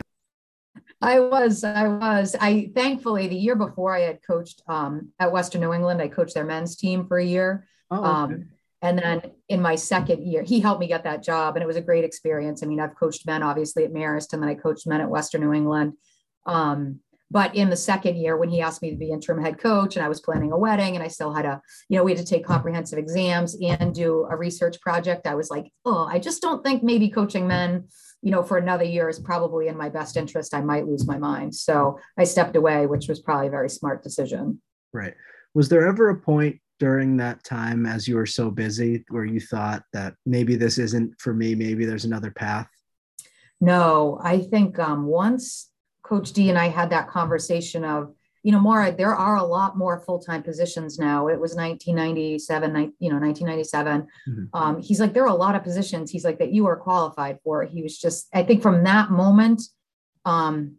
I 1.01 1.19
was, 1.19 1.63
I 1.63 1.87
was. 1.87 2.35
I 2.39 2.71
thankfully 2.73 3.27
the 3.27 3.35
year 3.35 3.55
before 3.55 3.95
I 3.95 4.01
had 4.01 4.19
coached 4.25 4.61
um, 4.67 5.11
at 5.19 5.31
Western 5.31 5.61
New 5.61 5.73
England. 5.73 6.01
I 6.01 6.07
coached 6.07 6.33
their 6.33 6.45
men's 6.45 6.75
team 6.75 7.07
for 7.07 7.17
a 7.17 7.25
year. 7.25 7.67
Oh, 7.91 7.97
okay. 7.97 8.07
um, 8.07 8.49
and 8.81 8.99
then 8.99 9.21
in 9.49 9.61
my 9.61 9.75
second 9.75 10.23
year, 10.23 10.43
he 10.43 10.59
helped 10.59 10.79
me 10.79 10.87
get 10.87 11.03
that 11.03 11.23
job, 11.23 11.55
and 11.55 11.63
it 11.63 11.67
was 11.67 11.75
a 11.77 11.81
great 11.81 12.03
experience. 12.03 12.61
I 12.61 12.67
mean, 12.67 12.79
I've 12.79 12.95
coached 12.95 13.25
men 13.25 13.43
obviously 13.43 13.83
at 13.85 13.93
Marist, 13.93 14.33
and 14.33 14.41
then 14.41 14.49
I 14.49 14.55
coached 14.55 14.87
men 14.87 15.01
at 15.01 15.09
Western 15.09 15.41
New 15.41 15.53
England. 15.53 15.93
Um, 16.45 16.99
but 17.29 17.55
in 17.55 17.69
the 17.69 17.75
second 17.75 18.15
year, 18.15 18.37
when 18.37 18.49
he 18.49 18.61
asked 18.61 18.81
me 18.81 18.89
to 18.89 18.95
be 18.95 19.11
interim 19.11 19.41
head 19.41 19.59
coach, 19.59 19.95
and 19.95 20.05
I 20.05 20.09
was 20.09 20.21
planning 20.21 20.51
a 20.51 20.57
wedding, 20.57 20.95
and 20.95 21.03
I 21.03 21.09
still 21.09 21.33
had 21.33 21.45
a, 21.45 21.61
you 21.89 21.97
know, 21.97 22.03
we 22.03 22.11
had 22.11 22.25
to 22.25 22.25
take 22.25 22.45
comprehensive 22.45 22.97
exams 22.97 23.57
and 23.61 23.93
do 23.93 24.27
a 24.29 24.35
research 24.35 24.79
project. 24.79 25.27
I 25.27 25.35
was 25.35 25.49
like, 25.49 25.71
oh, 25.85 26.07
I 26.09 26.19
just 26.19 26.41
don't 26.41 26.63
think 26.63 26.83
maybe 26.83 27.09
coaching 27.09 27.47
men, 27.47 27.87
you 28.21 28.31
know, 28.31 28.43
for 28.43 28.57
another 28.57 28.85
year 28.85 29.09
is 29.09 29.19
probably 29.19 29.67
in 29.67 29.77
my 29.77 29.89
best 29.89 30.15
interest. 30.15 30.53
I 30.53 30.61
might 30.61 30.87
lose 30.87 31.05
my 31.05 31.17
mind. 31.17 31.53
So 31.53 31.99
I 32.17 32.23
stepped 32.23 32.55
away, 32.55 32.85
which 32.85 33.07
was 33.07 33.19
probably 33.19 33.47
a 33.47 33.51
very 33.51 33.69
smart 33.69 34.03
decision. 34.03 34.61
Right. 34.93 35.13
Was 35.53 35.67
there 35.67 35.85
ever 35.85 36.09
a 36.09 36.19
point 36.19 36.59
during 36.79 37.17
that 37.17 37.43
time 37.43 37.85
as 37.85 38.07
you 38.07 38.15
were 38.15 38.25
so 38.25 38.51
busy 38.51 39.03
where 39.09 39.25
you 39.25 39.39
thought 39.39 39.83
that 39.93 40.13
maybe 40.25 40.55
this 40.55 40.77
isn't 40.77 41.19
for 41.19 41.33
me 41.33 41.55
maybe 41.55 41.85
there's 41.85 42.05
another 42.05 42.29
path 42.29 42.67
no 43.59 44.19
i 44.23 44.37
think 44.37 44.77
um, 44.77 45.05
once 45.05 45.71
coach 46.07 46.31
d 46.33 46.49
and 46.49 46.57
i 46.57 46.67
had 46.67 46.89
that 46.89 47.09
conversation 47.09 47.83
of 47.83 48.13
you 48.43 48.51
know 48.51 48.59
Mara, 48.59 48.95
there 48.95 49.15
are 49.15 49.35
a 49.37 49.43
lot 49.43 49.77
more 49.77 49.99
full-time 49.99 50.43
positions 50.43 50.97
now 50.97 51.27
it 51.27 51.39
was 51.39 51.55
1997 51.55 52.93
you 52.99 53.09
know 53.09 53.19
1997 53.19 54.07
mm-hmm. 54.29 54.43
um, 54.53 54.81
he's 54.81 54.99
like 54.99 55.13
there 55.13 55.23
are 55.23 55.27
a 55.27 55.33
lot 55.33 55.55
of 55.55 55.63
positions 55.63 56.11
he's 56.11 56.25
like 56.25 56.39
that 56.39 56.51
you 56.53 56.65
are 56.67 56.77
qualified 56.77 57.39
for 57.43 57.63
he 57.63 57.81
was 57.81 57.97
just 57.97 58.27
i 58.33 58.43
think 58.43 58.61
from 58.61 58.83
that 58.83 59.11
moment 59.11 59.61
um, 60.25 60.75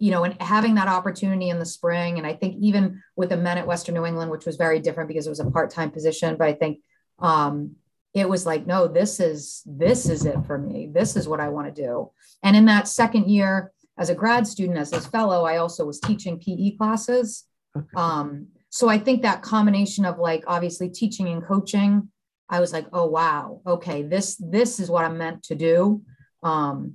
you 0.00 0.10
know, 0.10 0.24
and 0.24 0.40
having 0.40 0.74
that 0.74 0.88
opportunity 0.88 1.50
in 1.50 1.58
the 1.58 1.66
spring, 1.66 2.16
and 2.16 2.26
I 2.26 2.32
think 2.32 2.56
even 2.58 3.02
with 3.16 3.28
the 3.28 3.36
men 3.36 3.58
at 3.58 3.66
Western 3.66 3.94
New 3.94 4.06
England, 4.06 4.30
which 4.30 4.46
was 4.46 4.56
very 4.56 4.80
different 4.80 5.08
because 5.08 5.26
it 5.26 5.30
was 5.30 5.40
a 5.40 5.50
part-time 5.50 5.90
position, 5.90 6.36
but 6.36 6.48
I 6.48 6.54
think 6.54 6.80
um, 7.18 7.76
it 8.14 8.28
was 8.28 8.46
like, 8.46 8.66
no, 8.66 8.88
this 8.88 9.20
is 9.20 9.62
this 9.66 10.08
is 10.08 10.24
it 10.24 10.36
for 10.46 10.56
me. 10.56 10.90
This 10.92 11.16
is 11.16 11.28
what 11.28 11.38
I 11.38 11.50
want 11.50 11.74
to 11.74 11.82
do. 11.82 12.10
And 12.42 12.56
in 12.56 12.64
that 12.64 12.88
second 12.88 13.28
year, 13.28 13.72
as 14.00 14.08
a 14.08 14.14
grad 14.14 14.46
student, 14.46 14.78
as 14.78 14.92
a 14.94 15.00
fellow, 15.00 15.44
I 15.44 15.58
also 15.58 15.84
was 15.84 16.00
teaching 16.00 16.40
PE 16.40 16.76
classes. 16.76 17.44
Okay. 17.76 17.86
Um, 17.94 18.46
so 18.70 18.88
I 18.88 18.98
think 18.98 19.22
that 19.22 19.42
combination 19.42 20.06
of 20.06 20.18
like 20.18 20.42
obviously 20.46 20.88
teaching 20.88 21.28
and 21.28 21.44
coaching, 21.44 22.08
I 22.48 22.60
was 22.60 22.72
like, 22.72 22.86
oh 22.94 23.06
wow, 23.06 23.60
okay, 23.66 24.02
this 24.02 24.36
this 24.36 24.80
is 24.80 24.90
what 24.90 25.04
I'm 25.04 25.18
meant 25.18 25.42
to 25.44 25.54
do. 25.54 26.02
Um, 26.42 26.94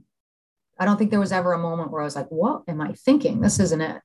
I 0.80 0.86
don't 0.86 0.98
think 0.98 1.12
there 1.12 1.20
was 1.20 1.32
ever 1.32 1.54
a 1.54 1.60
moment 1.60 1.92
where 1.92 2.02
I 2.02 2.06
was 2.06 2.16
like, 2.16 2.30
what 2.30 2.64
am 2.68 2.82
I 2.82 2.94
thinking? 2.94 3.40
This 3.40 3.60
isn't 3.60 3.82
it. 3.82 4.02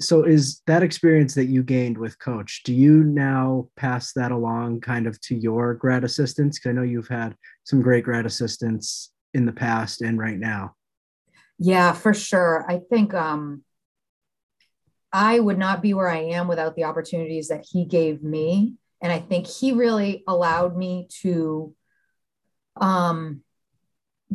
So 0.00 0.24
is 0.24 0.62
that 0.66 0.82
experience 0.82 1.34
that 1.34 1.44
you 1.44 1.62
gained 1.62 1.98
with 1.98 2.18
coach, 2.18 2.62
do 2.64 2.74
you 2.74 3.04
now 3.04 3.68
pass 3.76 4.12
that 4.14 4.32
along 4.32 4.80
kind 4.80 5.06
of 5.06 5.20
to 5.20 5.36
your 5.36 5.74
grad 5.74 6.02
assistants? 6.02 6.58
Cause 6.58 6.70
I 6.70 6.72
know 6.72 6.82
you've 6.82 7.06
had 7.06 7.36
some 7.62 7.80
great 7.80 8.04
grad 8.04 8.26
assistants 8.26 9.12
in 9.34 9.46
the 9.46 9.52
past 9.52 10.00
and 10.02 10.18
right 10.18 10.38
now. 10.38 10.74
Yeah, 11.58 11.92
for 11.92 12.14
sure. 12.14 12.64
I 12.68 12.80
think 12.90 13.14
um, 13.14 13.62
I 15.12 15.38
would 15.38 15.58
not 15.58 15.82
be 15.82 15.94
where 15.94 16.08
I 16.08 16.18
am 16.18 16.48
without 16.48 16.74
the 16.74 16.84
opportunities 16.84 17.48
that 17.48 17.64
he 17.70 17.84
gave 17.84 18.22
me. 18.22 18.74
And 19.00 19.12
I 19.12 19.18
think 19.20 19.46
he 19.46 19.72
really 19.72 20.24
allowed 20.26 20.76
me 20.76 21.08
to 21.22 21.74
um, 22.80 23.42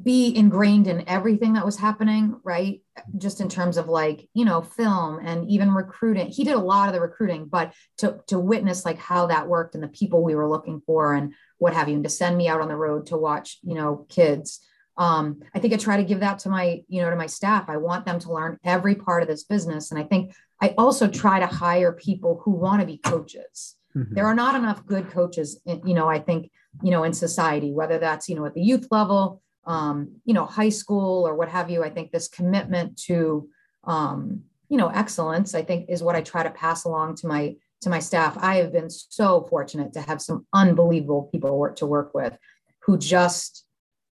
be 0.02 0.34
ingrained 0.36 0.88
in 0.88 1.10
everything 1.10 1.54
that 1.54 1.66
was 1.66 1.78
happening, 1.78 2.40
right? 2.44 2.82
Just 3.18 3.42
in 3.42 3.50
terms 3.50 3.78
of 3.78 3.88
like, 3.88 4.30
you 4.34 4.46
know, 4.46 4.62
film 4.62 5.20
and 5.22 5.50
even 5.50 5.74
recruiting. 5.74 6.28
He 6.28 6.44
did 6.44 6.54
a 6.54 6.60
lot 6.60 6.88
of 6.88 6.94
the 6.94 7.02
recruiting, 7.02 7.48
but 7.48 7.74
to 7.98 8.20
to 8.28 8.40
witness 8.40 8.86
like 8.86 8.98
how 8.98 9.28
that 9.28 9.48
worked 9.48 9.76
and 9.76 9.84
the 9.84 9.90
people 9.90 10.24
we 10.24 10.36
were 10.36 10.50
looking 10.50 10.82
for 10.86 11.14
and 11.14 11.34
what 11.58 11.74
have 11.74 11.90
you, 11.90 11.96
and 11.96 12.04
to 12.04 12.10
send 12.10 12.38
me 12.38 12.48
out 12.48 12.62
on 12.62 12.70
the 12.70 12.76
road 12.76 13.08
to 13.08 13.18
watch, 13.18 13.58
you 13.64 13.76
know, 13.76 14.06
kids. 14.08 14.62
Um, 15.00 15.42
I 15.56 15.60
think 15.60 15.74
I 15.74 15.78
try 15.78 15.98
to 15.98 16.04
give 16.04 16.20
that 16.20 16.40
to 16.40 16.50
my, 16.50 16.84
you 16.90 17.02
know, 17.02 17.10
to 17.10 17.16
my 17.16 17.26
staff. 17.26 17.70
I 17.70 17.78
want 17.78 18.06
them 18.06 18.20
to 18.20 18.34
learn 18.34 18.60
every 18.64 18.96
part 18.96 19.24
of 19.24 19.30
this 19.30 19.46
business. 19.46 19.92
And 19.92 20.00
I 20.00 20.04
think 20.04 20.36
I 20.62 20.76
also 20.78 21.08
try 21.08 21.40
to 21.40 21.48
hire 21.48 21.94
people 21.94 22.42
who 22.44 22.52
want 22.52 22.82
to 22.82 22.86
be 22.86 22.98
coaches. 22.98 23.78
Mm-hmm. 23.96 24.14
There 24.14 24.26
are 24.26 24.36
not 24.36 24.56
enough 24.56 24.86
good 24.86 25.10
coaches, 25.10 25.60
in, 25.66 25.82
you 25.88 25.94
know, 25.94 26.10
I 26.10 26.20
think, 26.20 26.52
you 26.84 26.92
know, 26.92 27.04
in 27.06 27.14
society, 27.14 27.72
whether 27.72 27.98
that's, 27.98 28.28
you 28.28 28.36
know, 28.36 28.46
at 28.46 28.54
the 28.54 28.62
youth 28.62 28.88
level, 28.92 29.42
um, 29.66 30.16
you 30.26 30.34
know, 30.34 30.46
high 30.46 30.70
school 30.70 31.26
or 31.26 31.34
what 31.34 31.50
have 31.50 31.70
you. 31.70 31.84
I 31.84 31.90
think 31.90 32.12
this 32.12 32.28
commitment 32.28 32.98
to, 33.04 33.48
um, 33.86 34.44
you 34.68 34.78
know, 34.78 34.90
excellence, 34.90 35.56
I 35.56 35.64
think 35.64 35.90
is 35.90 36.04
what 36.04 36.16
I 36.16 36.22
try 36.22 36.44
to 36.44 36.52
pass 36.52 36.84
along 36.84 37.16
to 37.16 37.28
my 37.28 37.56
to 37.82 37.90
my 37.90 38.00
staff. 38.00 38.38
I 38.38 38.58
have 38.58 38.74
been 38.74 38.90
so 38.90 39.48
fortunate 39.50 39.94
to 39.94 40.02
have 40.02 40.22
some 40.22 40.46
unbelievable 40.52 41.30
people 41.32 41.58
work 41.58 41.78
to 41.78 41.86
work 41.86 42.14
with 42.14 42.38
who 42.80 42.98
just 42.98 43.66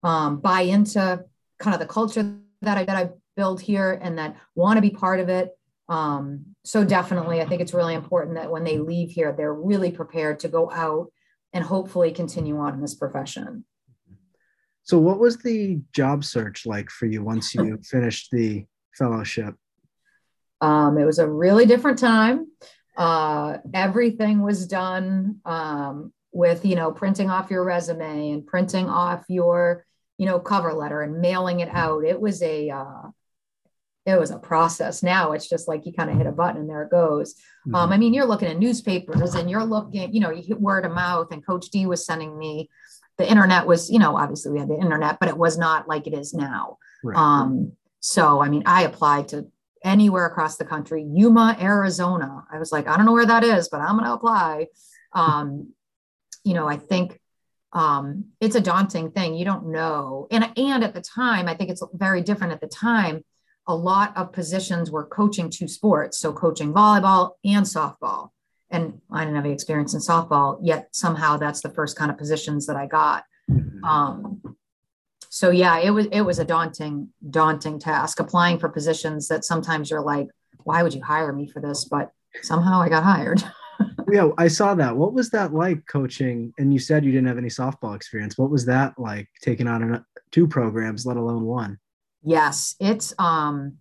um, 0.02 0.40
buy 0.40 0.62
into 0.62 1.24
kind 1.58 1.74
of 1.74 1.80
the 1.80 1.86
culture 1.86 2.36
that 2.62 2.78
I 2.78 2.84
that 2.84 2.96
I 2.96 3.10
build 3.36 3.60
here 3.60 3.98
and 4.02 4.18
that 4.18 4.36
want 4.54 4.76
to 4.76 4.82
be 4.82 4.90
part 4.90 5.20
of 5.20 5.28
it. 5.28 5.50
Um, 5.88 6.46
so 6.64 6.84
definitely, 6.84 7.40
I 7.40 7.46
think 7.46 7.60
it's 7.60 7.74
really 7.74 7.94
important 7.94 8.36
that 8.36 8.50
when 8.50 8.64
they 8.64 8.78
leave 8.78 9.10
here, 9.10 9.32
they're 9.32 9.54
really 9.54 9.90
prepared 9.90 10.40
to 10.40 10.48
go 10.48 10.70
out 10.70 11.12
and 11.52 11.64
hopefully 11.64 12.12
continue 12.12 12.58
on 12.58 12.74
in 12.74 12.80
this 12.80 12.94
profession. 12.94 13.64
So, 14.84 14.98
what 14.98 15.18
was 15.18 15.38
the 15.38 15.80
job 15.92 16.24
search 16.24 16.66
like 16.66 16.90
for 16.90 17.06
you 17.06 17.22
once 17.22 17.54
you 17.54 17.78
finished 17.84 18.30
the 18.32 18.66
fellowship? 18.96 19.54
Um, 20.60 20.98
it 20.98 21.04
was 21.04 21.18
a 21.18 21.28
really 21.28 21.66
different 21.66 21.98
time. 21.98 22.46
Uh, 22.96 23.58
everything 23.74 24.42
was 24.42 24.66
done 24.66 25.40
um, 25.44 26.12
with, 26.32 26.64
you 26.64 26.76
know, 26.76 26.92
printing 26.92 27.30
off 27.30 27.50
your 27.50 27.64
resume 27.64 28.30
and 28.30 28.46
printing 28.46 28.88
off 28.88 29.24
your, 29.28 29.84
you 30.22 30.28
know, 30.28 30.38
cover 30.38 30.72
letter 30.72 31.02
and 31.02 31.20
mailing 31.20 31.58
it 31.58 31.68
out. 31.68 32.04
It 32.04 32.20
was 32.20 32.44
a, 32.44 32.70
uh, 32.70 33.08
it 34.06 34.20
was 34.20 34.30
a 34.30 34.38
process. 34.38 35.02
Now 35.02 35.32
it's 35.32 35.48
just 35.48 35.66
like 35.66 35.84
you 35.84 35.92
kind 35.92 36.10
of 36.10 36.16
hit 36.16 36.28
a 36.28 36.30
button 36.30 36.60
and 36.60 36.70
there 36.70 36.84
it 36.84 36.92
goes. 36.92 37.34
Mm-hmm. 37.34 37.74
Um, 37.74 37.90
I 37.90 37.96
mean, 37.96 38.14
you're 38.14 38.24
looking 38.24 38.46
at 38.46 38.56
newspapers 38.56 39.34
and 39.34 39.50
you're 39.50 39.64
looking, 39.64 40.14
you 40.14 40.20
know, 40.20 40.30
you 40.30 40.40
hit 40.40 40.60
word 40.60 40.86
of 40.86 40.92
mouth. 40.92 41.32
And 41.32 41.44
Coach 41.44 41.70
D 41.70 41.86
was 41.86 42.06
sending 42.06 42.38
me 42.38 42.70
the 43.18 43.28
internet 43.28 43.66
was, 43.66 43.90
you 43.90 43.98
know, 43.98 44.16
obviously 44.16 44.52
we 44.52 44.60
had 44.60 44.68
the 44.68 44.78
internet, 44.78 45.18
but 45.18 45.28
it 45.28 45.36
was 45.36 45.58
not 45.58 45.88
like 45.88 46.06
it 46.06 46.14
is 46.14 46.32
now. 46.32 46.78
Right. 47.02 47.18
Um, 47.18 47.72
so, 47.98 48.40
I 48.40 48.48
mean, 48.48 48.62
I 48.64 48.84
applied 48.84 49.26
to 49.30 49.50
anywhere 49.82 50.26
across 50.26 50.56
the 50.56 50.64
country, 50.64 51.02
Yuma, 51.02 51.56
Arizona. 51.60 52.44
I 52.48 52.60
was 52.60 52.70
like, 52.70 52.86
I 52.86 52.96
don't 52.96 53.06
know 53.06 53.12
where 53.12 53.26
that 53.26 53.42
is, 53.42 53.68
but 53.68 53.80
I'm 53.80 53.96
going 53.96 54.04
to 54.04 54.12
apply. 54.12 54.68
Um, 55.14 55.72
you 56.44 56.54
know, 56.54 56.68
I 56.68 56.76
think 56.76 57.18
um, 57.72 58.26
it's 58.40 58.56
a 58.56 58.60
daunting 58.60 59.10
thing. 59.10 59.34
You 59.34 59.44
don't 59.44 59.66
know. 59.68 60.26
And, 60.30 60.50
and 60.56 60.84
at 60.84 60.94
the 60.94 61.00
time, 61.00 61.48
I 61.48 61.54
think 61.54 61.70
it's 61.70 61.82
very 61.94 62.22
different 62.22 62.52
at 62.52 62.60
the 62.60 62.66
time. 62.66 63.24
A 63.66 63.74
lot 63.74 64.16
of 64.16 64.32
positions 64.32 64.90
were 64.90 65.06
coaching 65.06 65.48
two 65.48 65.68
sports. 65.68 66.18
So 66.18 66.32
coaching 66.32 66.72
volleyball 66.72 67.32
and 67.44 67.64
softball 67.64 68.30
and 68.72 69.00
I 69.12 69.20
didn't 69.20 69.36
have 69.36 69.44
any 69.44 69.54
experience 69.54 69.94
in 69.94 70.00
softball 70.00 70.58
yet 70.62 70.88
somehow 70.92 71.36
that's 71.36 71.60
the 71.60 71.68
first 71.70 71.96
kind 71.96 72.10
of 72.10 72.18
positions 72.18 72.66
that 72.66 72.76
I 72.76 72.86
got. 72.86 73.24
Mm-hmm. 73.48 73.84
Um, 73.84 74.56
so 75.28 75.50
yeah, 75.50 75.78
it 75.78 75.90
was 75.90 76.06
it 76.06 76.22
was 76.22 76.38
a 76.38 76.44
daunting 76.44 77.10
daunting 77.30 77.78
task 77.78 78.18
applying 78.18 78.58
for 78.58 78.68
positions 78.68 79.28
that 79.28 79.44
sometimes 79.44 79.90
you're 79.90 80.02
like, 80.02 80.28
why 80.64 80.82
would 80.82 80.94
you 80.94 81.02
hire 81.02 81.32
me 81.32 81.46
for 81.46 81.60
this? 81.60 81.84
But 81.84 82.10
somehow 82.42 82.80
I 82.80 82.88
got 82.88 83.04
hired. 83.04 83.44
yeah, 84.10 84.30
I 84.38 84.48
saw 84.48 84.74
that. 84.74 84.96
What 84.96 85.12
was 85.12 85.30
that 85.30 85.52
like 85.54 85.86
coaching? 85.86 86.52
And 86.58 86.72
you 86.72 86.78
said 86.78 87.04
you 87.04 87.12
didn't 87.12 87.28
have 87.28 87.38
any 87.38 87.48
softball 87.48 87.96
experience. 87.96 88.38
What 88.38 88.50
was 88.50 88.66
that 88.66 88.98
like 88.98 89.28
taking 89.40 89.66
on 89.66 90.04
two 90.30 90.46
programs, 90.46 91.06
let 91.06 91.16
alone 91.16 91.44
one? 91.44 91.78
Yes, 92.22 92.76
it's 92.80 93.14
um 93.18 93.78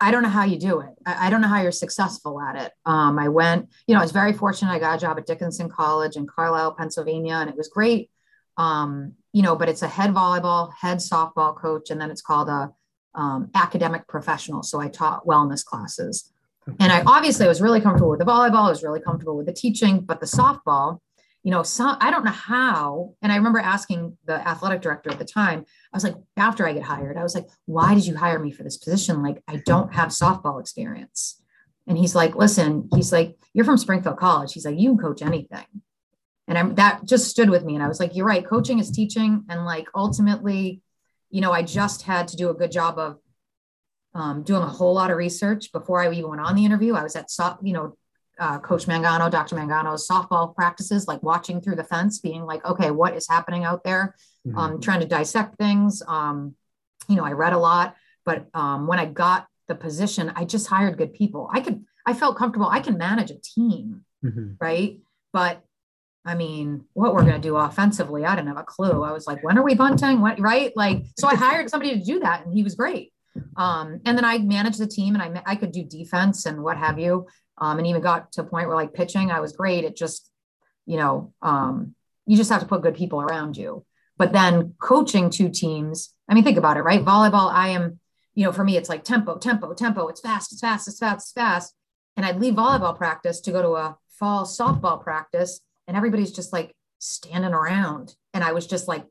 I 0.00 0.10
don't 0.10 0.22
know 0.22 0.28
how 0.28 0.44
you 0.44 0.58
do 0.58 0.80
it. 0.80 0.90
I, 1.06 1.30
don't 1.30 1.40
know 1.40 1.48
how 1.48 1.62
you're 1.62 1.72
successful 1.72 2.40
at 2.40 2.56
it. 2.56 2.72
Um, 2.84 3.18
I 3.18 3.28
went, 3.28 3.68
you 3.86 3.94
know, 3.94 4.00
I 4.00 4.04
was 4.04 4.12
very 4.12 4.32
fortunate. 4.32 4.72
I 4.72 4.78
got 4.78 4.96
a 4.96 5.00
job 5.00 5.18
at 5.18 5.26
Dickinson 5.26 5.68
College 5.68 6.16
in 6.16 6.26
Carlisle, 6.26 6.74
Pennsylvania, 6.74 7.34
and 7.34 7.48
it 7.48 7.56
was 7.56 7.68
great. 7.68 8.10
Um, 8.56 9.14
you 9.32 9.42
know, 9.42 9.56
but 9.56 9.68
it's 9.68 9.82
a 9.82 9.88
head 9.88 10.10
volleyball, 10.10 10.72
head 10.74 10.98
softball 10.98 11.56
coach, 11.56 11.90
and 11.90 12.00
then 12.00 12.10
it's 12.10 12.20
called 12.20 12.48
a 12.48 12.72
um, 13.14 13.50
academic 13.54 14.06
professional. 14.08 14.62
So 14.62 14.80
I 14.80 14.88
taught 14.88 15.26
wellness 15.26 15.64
classes. 15.64 16.32
And 16.80 16.92
I 16.92 17.02
obviously 17.06 17.46
I 17.46 17.48
was 17.48 17.60
really 17.60 17.80
comfortable 17.80 18.10
with 18.10 18.18
the 18.18 18.24
volleyball. 18.24 18.66
I 18.66 18.70
was 18.70 18.82
really 18.82 19.00
comfortable 19.00 19.36
with 19.36 19.46
the 19.46 19.52
teaching, 19.52 20.00
but 20.00 20.20
the 20.20 20.26
softball, 20.26 20.98
you 21.42 21.50
know, 21.50 21.64
I 22.00 22.10
don't 22.10 22.24
know 22.24 22.30
how. 22.30 23.14
And 23.22 23.32
I 23.32 23.36
remember 23.36 23.58
asking 23.58 24.18
the 24.26 24.34
athletic 24.46 24.82
director 24.82 25.10
at 25.10 25.18
the 25.18 25.24
time, 25.24 25.64
I 25.92 25.96
was 25.96 26.04
like, 26.04 26.16
after 26.36 26.66
I 26.66 26.72
get 26.72 26.82
hired, 26.82 27.16
I 27.16 27.22
was 27.22 27.34
like, 27.34 27.46
why 27.66 27.94
did 27.94 28.06
you 28.06 28.16
hire 28.16 28.38
me 28.38 28.50
for 28.50 28.64
this 28.64 28.76
position? 28.76 29.22
Like, 29.22 29.42
I 29.48 29.62
don't 29.64 29.94
have 29.94 30.08
softball 30.08 30.60
experience. 30.60 31.40
And 31.86 31.96
he's 31.96 32.14
like, 32.14 32.34
listen, 32.34 32.88
he's 32.94 33.12
like, 33.12 33.38
you're 33.54 33.64
from 33.64 33.78
Springfield 33.78 34.18
College. 34.18 34.52
He's 34.52 34.66
like, 34.66 34.78
you 34.78 34.90
can 34.90 34.98
coach 34.98 35.22
anything. 35.22 35.64
And 36.46 36.58
I'm, 36.58 36.74
that 36.74 37.04
just 37.04 37.28
stood 37.28 37.50
with 37.50 37.64
me. 37.64 37.74
And 37.74 37.82
I 37.82 37.88
was 37.88 38.00
like, 38.00 38.14
you're 38.14 38.26
right. 38.26 38.46
Coaching 38.46 38.78
is 38.78 38.90
teaching. 38.90 39.44
And 39.48 39.64
like, 39.64 39.86
ultimately, 39.94 40.82
you 41.30 41.40
know, 41.40 41.52
I 41.52 41.62
just 41.62 42.02
had 42.02 42.28
to 42.28 42.36
do 42.36 42.50
a 42.50 42.54
good 42.54 42.72
job 42.72 42.98
of 42.98 43.18
um, 44.18 44.42
doing 44.42 44.62
a 44.62 44.66
whole 44.68 44.94
lot 44.94 45.10
of 45.10 45.16
research 45.16 45.70
before 45.72 46.00
I 46.00 46.10
even 46.10 46.28
went 46.28 46.40
on 46.40 46.56
the 46.56 46.64
interview. 46.64 46.94
I 46.94 47.04
was 47.04 47.14
at, 47.14 47.30
you 47.62 47.72
know, 47.72 47.96
uh, 48.38 48.58
Coach 48.58 48.86
Mangano, 48.86 49.30
Dr. 49.30 49.56
Mangano's 49.56 50.06
softball 50.06 50.54
practices, 50.54 51.06
like 51.06 51.22
watching 51.22 51.60
through 51.60 51.76
the 51.76 51.84
fence, 51.84 52.18
being 52.18 52.44
like, 52.44 52.64
okay, 52.64 52.90
what 52.90 53.16
is 53.16 53.28
happening 53.28 53.64
out 53.64 53.84
there? 53.84 54.16
Mm-hmm. 54.46 54.58
Um, 54.58 54.80
trying 54.80 55.00
to 55.00 55.06
dissect 55.06 55.56
things. 55.56 56.02
Um, 56.06 56.54
you 57.08 57.16
know, 57.16 57.24
I 57.24 57.32
read 57.32 57.52
a 57.52 57.58
lot, 57.58 57.96
but 58.24 58.46
um, 58.54 58.86
when 58.86 58.98
I 58.98 59.06
got 59.06 59.46
the 59.68 59.74
position, 59.74 60.32
I 60.34 60.44
just 60.44 60.66
hired 60.66 60.98
good 60.98 61.14
people. 61.14 61.48
I 61.52 61.60
could, 61.60 61.84
I 62.06 62.14
felt 62.14 62.36
comfortable. 62.36 62.68
I 62.68 62.80
can 62.80 62.98
manage 62.98 63.30
a 63.30 63.36
team, 63.36 64.04
mm-hmm. 64.24 64.52
right? 64.60 64.98
But 65.32 65.62
I 66.24 66.34
mean, 66.34 66.84
what 66.92 67.14
we're 67.14 67.22
going 67.22 67.40
to 67.40 67.48
do 67.48 67.56
offensively, 67.56 68.24
I 68.24 68.34
didn't 68.34 68.48
have 68.48 68.58
a 68.58 68.64
clue. 68.64 69.02
I 69.02 69.12
was 69.12 69.26
like, 69.26 69.42
when 69.42 69.56
are 69.58 69.62
we 69.62 69.74
bunting? 69.74 70.20
What, 70.20 70.38
right? 70.38 70.72
Like, 70.76 71.04
so 71.18 71.26
I 71.26 71.34
hired 71.34 71.70
somebody 71.70 71.98
to 71.98 72.04
do 72.04 72.20
that, 72.20 72.44
and 72.44 72.52
he 72.52 72.62
was 72.62 72.74
great. 72.74 73.12
Um, 73.58 74.00
and 74.06 74.16
then 74.16 74.24
I 74.24 74.38
managed 74.38 74.78
the 74.78 74.86
team, 74.86 75.14
and 75.14 75.22
I 75.22 75.42
I 75.44 75.56
could 75.56 75.72
do 75.72 75.84
defense 75.84 76.46
and 76.46 76.62
what 76.62 76.78
have 76.78 76.98
you 76.98 77.26
um, 77.60 77.78
and 77.78 77.86
even 77.86 78.00
got 78.00 78.32
to 78.32 78.42
a 78.42 78.44
point 78.44 78.68
where 78.68 78.76
like 78.76 78.94
pitching, 78.94 79.30
I 79.30 79.40
was 79.40 79.52
great. 79.52 79.84
It 79.84 79.96
just, 79.96 80.30
you 80.86 80.96
know, 80.96 81.32
um, 81.42 81.94
you 82.26 82.36
just 82.36 82.50
have 82.50 82.60
to 82.60 82.66
put 82.66 82.82
good 82.82 82.94
people 82.94 83.20
around 83.20 83.56
you. 83.56 83.84
But 84.16 84.32
then 84.32 84.74
coaching 84.80 85.30
two 85.30 85.48
teams, 85.48 86.14
I 86.28 86.34
mean, 86.34 86.44
think 86.44 86.58
about 86.58 86.76
it, 86.76 86.82
right? 86.82 87.04
Volleyball, 87.04 87.52
I 87.52 87.68
am, 87.68 88.00
you 88.34 88.44
know, 88.44 88.52
for 88.52 88.64
me, 88.64 88.76
it's 88.76 88.88
like 88.88 89.04
tempo, 89.04 89.38
tempo, 89.38 89.72
tempo. 89.74 90.08
It's 90.08 90.20
fast, 90.20 90.52
it's 90.52 90.60
fast, 90.60 90.88
it's 90.88 90.98
fast, 90.98 91.26
it's 91.26 91.32
fast. 91.32 91.74
And 92.16 92.26
I'd 92.26 92.40
leave 92.40 92.54
volleyball 92.54 92.96
practice 92.96 93.40
to 93.42 93.52
go 93.52 93.62
to 93.62 93.70
a 93.70 93.96
fall 94.10 94.44
softball 94.44 95.02
practice, 95.02 95.60
and 95.86 95.96
everybody's 95.96 96.32
just 96.32 96.52
like 96.52 96.74
standing 96.98 97.52
around. 97.52 98.14
And 98.34 98.44
I 98.44 98.52
was 98.52 98.66
just 98.66 98.88
like, 98.88 99.04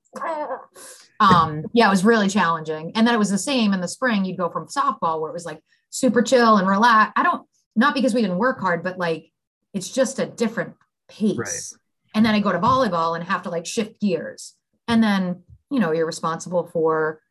um, 1.19 1.65
yeah, 1.73 1.87
it 1.87 1.89
was 1.89 2.05
really 2.05 2.29
challenging. 2.29 2.91
And 2.95 3.05
then 3.05 3.13
it 3.13 3.19
was 3.19 3.29
the 3.29 3.37
same 3.37 3.73
in 3.73 3.81
the 3.81 3.87
spring. 3.87 4.25
You'd 4.25 4.37
go 4.37 4.49
from 4.49 4.67
softball 4.67 5.19
where 5.19 5.29
it 5.29 5.33
was 5.33 5.45
like 5.45 5.59
super 5.89 6.21
chill 6.21 6.57
and 6.57 6.67
relax. 6.67 7.13
I 7.15 7.23
don't, 7.23 7.47
not 7.75 7.93
because 7.93 8.13
we 8.13 8.21
didn't 8.21 8.37
work 8.37 8.59
hard, 8.59 8.83
but 8.83 8.97
like 8.97 9.31
it's 9.73 9.89
just 9.89 10.19
a 10.19 10.25
different 10.25 10.75
pace. 11.07 11.37
Right. 11.37 11.81
And 12.15 12.25
then 12.25 12.33
I 12.35 12.39
go 12.39 12.51
to 12.51 12.59
volleyball 12.59 13.15
and 13.15 13.23
have 13.23 13.43
to 13.43 13.49
like 13.49 13.65
shift 13.65 13.99
gears. 14.01 14.55
And 14.87 15.03
then, 15.03 15.43
you 15.69 15.79
know, 15.79 15.91
you're 15.91 16.05
responsible 16.05 16.67
for 16.71 17.21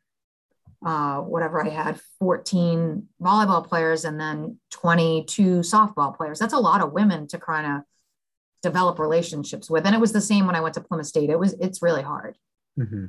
uh, 0.85 1.19
whatever 1.21 1.65
I 1.65 1.71
had 1.71 2.01
14 2.21 3.09
volleyball 3.21 3.67
players 3.67 4.05
and 4.05 4.21
then 4.21 4.59
22 4.71 5.61
softball 5.61 6.17
players. 6.17 6.39
That's 6.39 6.53
a 6.53 6.59
lot 6.59 6.83
of 6.83 6.93
women 6.93 7.27
to 7.29 7.39
kind 7.39 7.67
of 7.67 7.83
develop 8.69 8.99
relationships 8.99 9.67
with. 9.71 9.87
And 9.87 9.95
it 9.95 10.01
was 10.01 10.13
the 10.13 10.27
same 10.31 10.45
when 10.47 10.57
I 10.59 10.63
went 10.65 10.75
to 10.75 10.81
Plymouth 10.81 11.07
State. 11.15 11.31
It 11.31 11.39
was, 11.39 11.53
it's 11.67 11.81
really 11.87 12.03
hard. 12.13 12.35
Mm-hmm. 12.79 13.07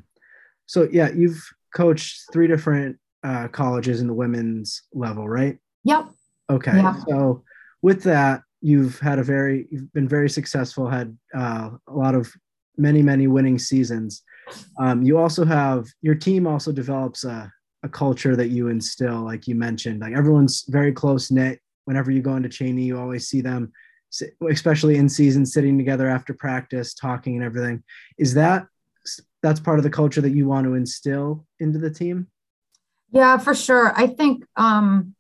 So, 0.65 0.87
yeah, 0.91 1.09
you've 1.19 1.41
coached 1.75 2.13
three 2.33 2.47
different 2.47 2.97
uh, 3.23 3.47
colleges 3.61 4.01
in 4.01 4.07
the 4.07 4.17
women's 4.23 4.69
level, 4.93 5.25
right? 5.27 5.57
Yep. 5.83 6.03
Okay. 6.49 6.75
Yeah. 6.75 6.95
So, 7.07 7.43
with 7.81 8.03
that, 8.03 8.41
you've 8.61 8.99
had 8.99 9.19
a 9.19 9.23
very, 9.23 9.67
you've 9.71 9.91
been 9.93 10.09
very 10.17 10.29
successful, 10.29 10.89
had 10.89 11.17
uh, 11.35 11.69
a 11.87 11.93
lot 11.93 12.15
of 12.15 12.31
many, 12.77 13.01
many 13.01 13.27
winning 13.27 13.59
seasons. 13.59 14.23
Um, 14.79 15.03
you 15.03 15.17
also 15.17 15.45
have 15.45 15.85
your 16.01 16.15
team 16.15 16.47
also 16.47 16.71
develops 16.71 17.23
a, 17.23 17.51
a 17.83 17.89
culture 17.89 18.35
that 18.35 18.49
you 18.49 18.69
instill, 18.69 19.21
like 19.21 19.47
you 19.47 19.55
mentioned. 19.55 20.01
Like 20.01 20.15
everyone's 20.15 20.65
very 20.67 20.91
close 20.91 21.31
knit. 21.31 21.59
Whenever 21.85 22.11
you 22.11 22.21
go 22.21 22.35
into 22.35 22.49
Cheney, 22.49 22.83
you 22.83 22.99
always 22.99 23.27
see 23.27 23.41
them, 23.41 23.71
especially 24.49 24.97
in 24.97 25.09
season, 25.09 25.45
sitting 25.45 25.77
together 25.77 26.07
after 26.07 26.33
practice, 26.33 26.93
talking 26.93 27.35
and 27.35 27.43
everything. 27.43 27.83
Is 28.17 28.33
that 28.35 28.67
that's 29.41 29.59
part 29.59 29.79
of 29.79 29.83
the 29.83 29.89
culture 29.89 30.21
that 30.21 30.31
you 30.31 30.47
want 30.47 30.65
to 30.65 30.73
instill 30.73 31.45
into 31.59 31.79
the 31.79 31.91
team? 31.91 32.27
Yeah, 33.11 33.37
for 33.37 33.55
sure. 33.55 33.93
I 33.95 34.07
think 34.07 34.43
um, 34.55 35.15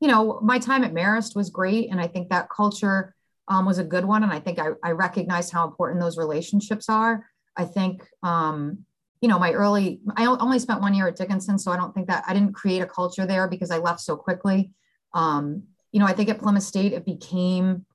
you 0.00 0.08
know 0.08 0.40
my 0.42 0.58
time 0.58 0.84
at 0.84 0.92
Marist 0.92 1.36
was 1.36 1.50
great, 1.50 1.90
and 1.90 2.00
I 2.00 2.06
think 2.06 2.30
that 2.30 2.48
culture 2.50 3.14
um, 3.48 3.66
was 3.66 3.78
a 3.78 3.84
good 3.84 4.04
one. 4.04 4.22
And 4.22 4.32
I 4.32 4.40
think 4.40 4.58
I, 4.58 4.68
I 4.82 4.92
recognized 4.92 5.52
how 5.52 5.66
important 5.66 6.00
those 6.00 6.18
relationships 6.18 6.88
are. 6.88 7.26
I 7.56 7.64
think 7.64 8.06
um, 8.22 8.84
you 9.24 9.28
know, 9.28 9.38
my 9.38 9.52
early, 9.52 10.00
I 10.16 10.26
only 10.26 10.58
spent 10.58 10.82
one 10.82 10.92
year 10.92 11.08
at 11.08 11.16
Dickinson, 11.16 11.58
so 11.58 11.72
I 11.72 11.78
don't 11.78 11.94
think 11.94 12.08
that 12.08 12.24
I 12.28 12.34
didn't 12.34 12.52
create 12.52 12.82
a 12.82 12.86
culture 12.86 13.24
there 13.24 13.48
because 13.48 13.70
I 13.70 13.78
left 13.78 14.00
so 14.00 14.18
quickly. 14.18 14.70
Um, 15.14 15.62
you 15.92 15.98
know, 15.98 16.04
I 16.04 16.12
think 16.12 16.28
at 16.28 16.42
Plymouth 16.42 16.62
State, 16.62 16.92
it 16.92 17.06
became, 17.06 17.86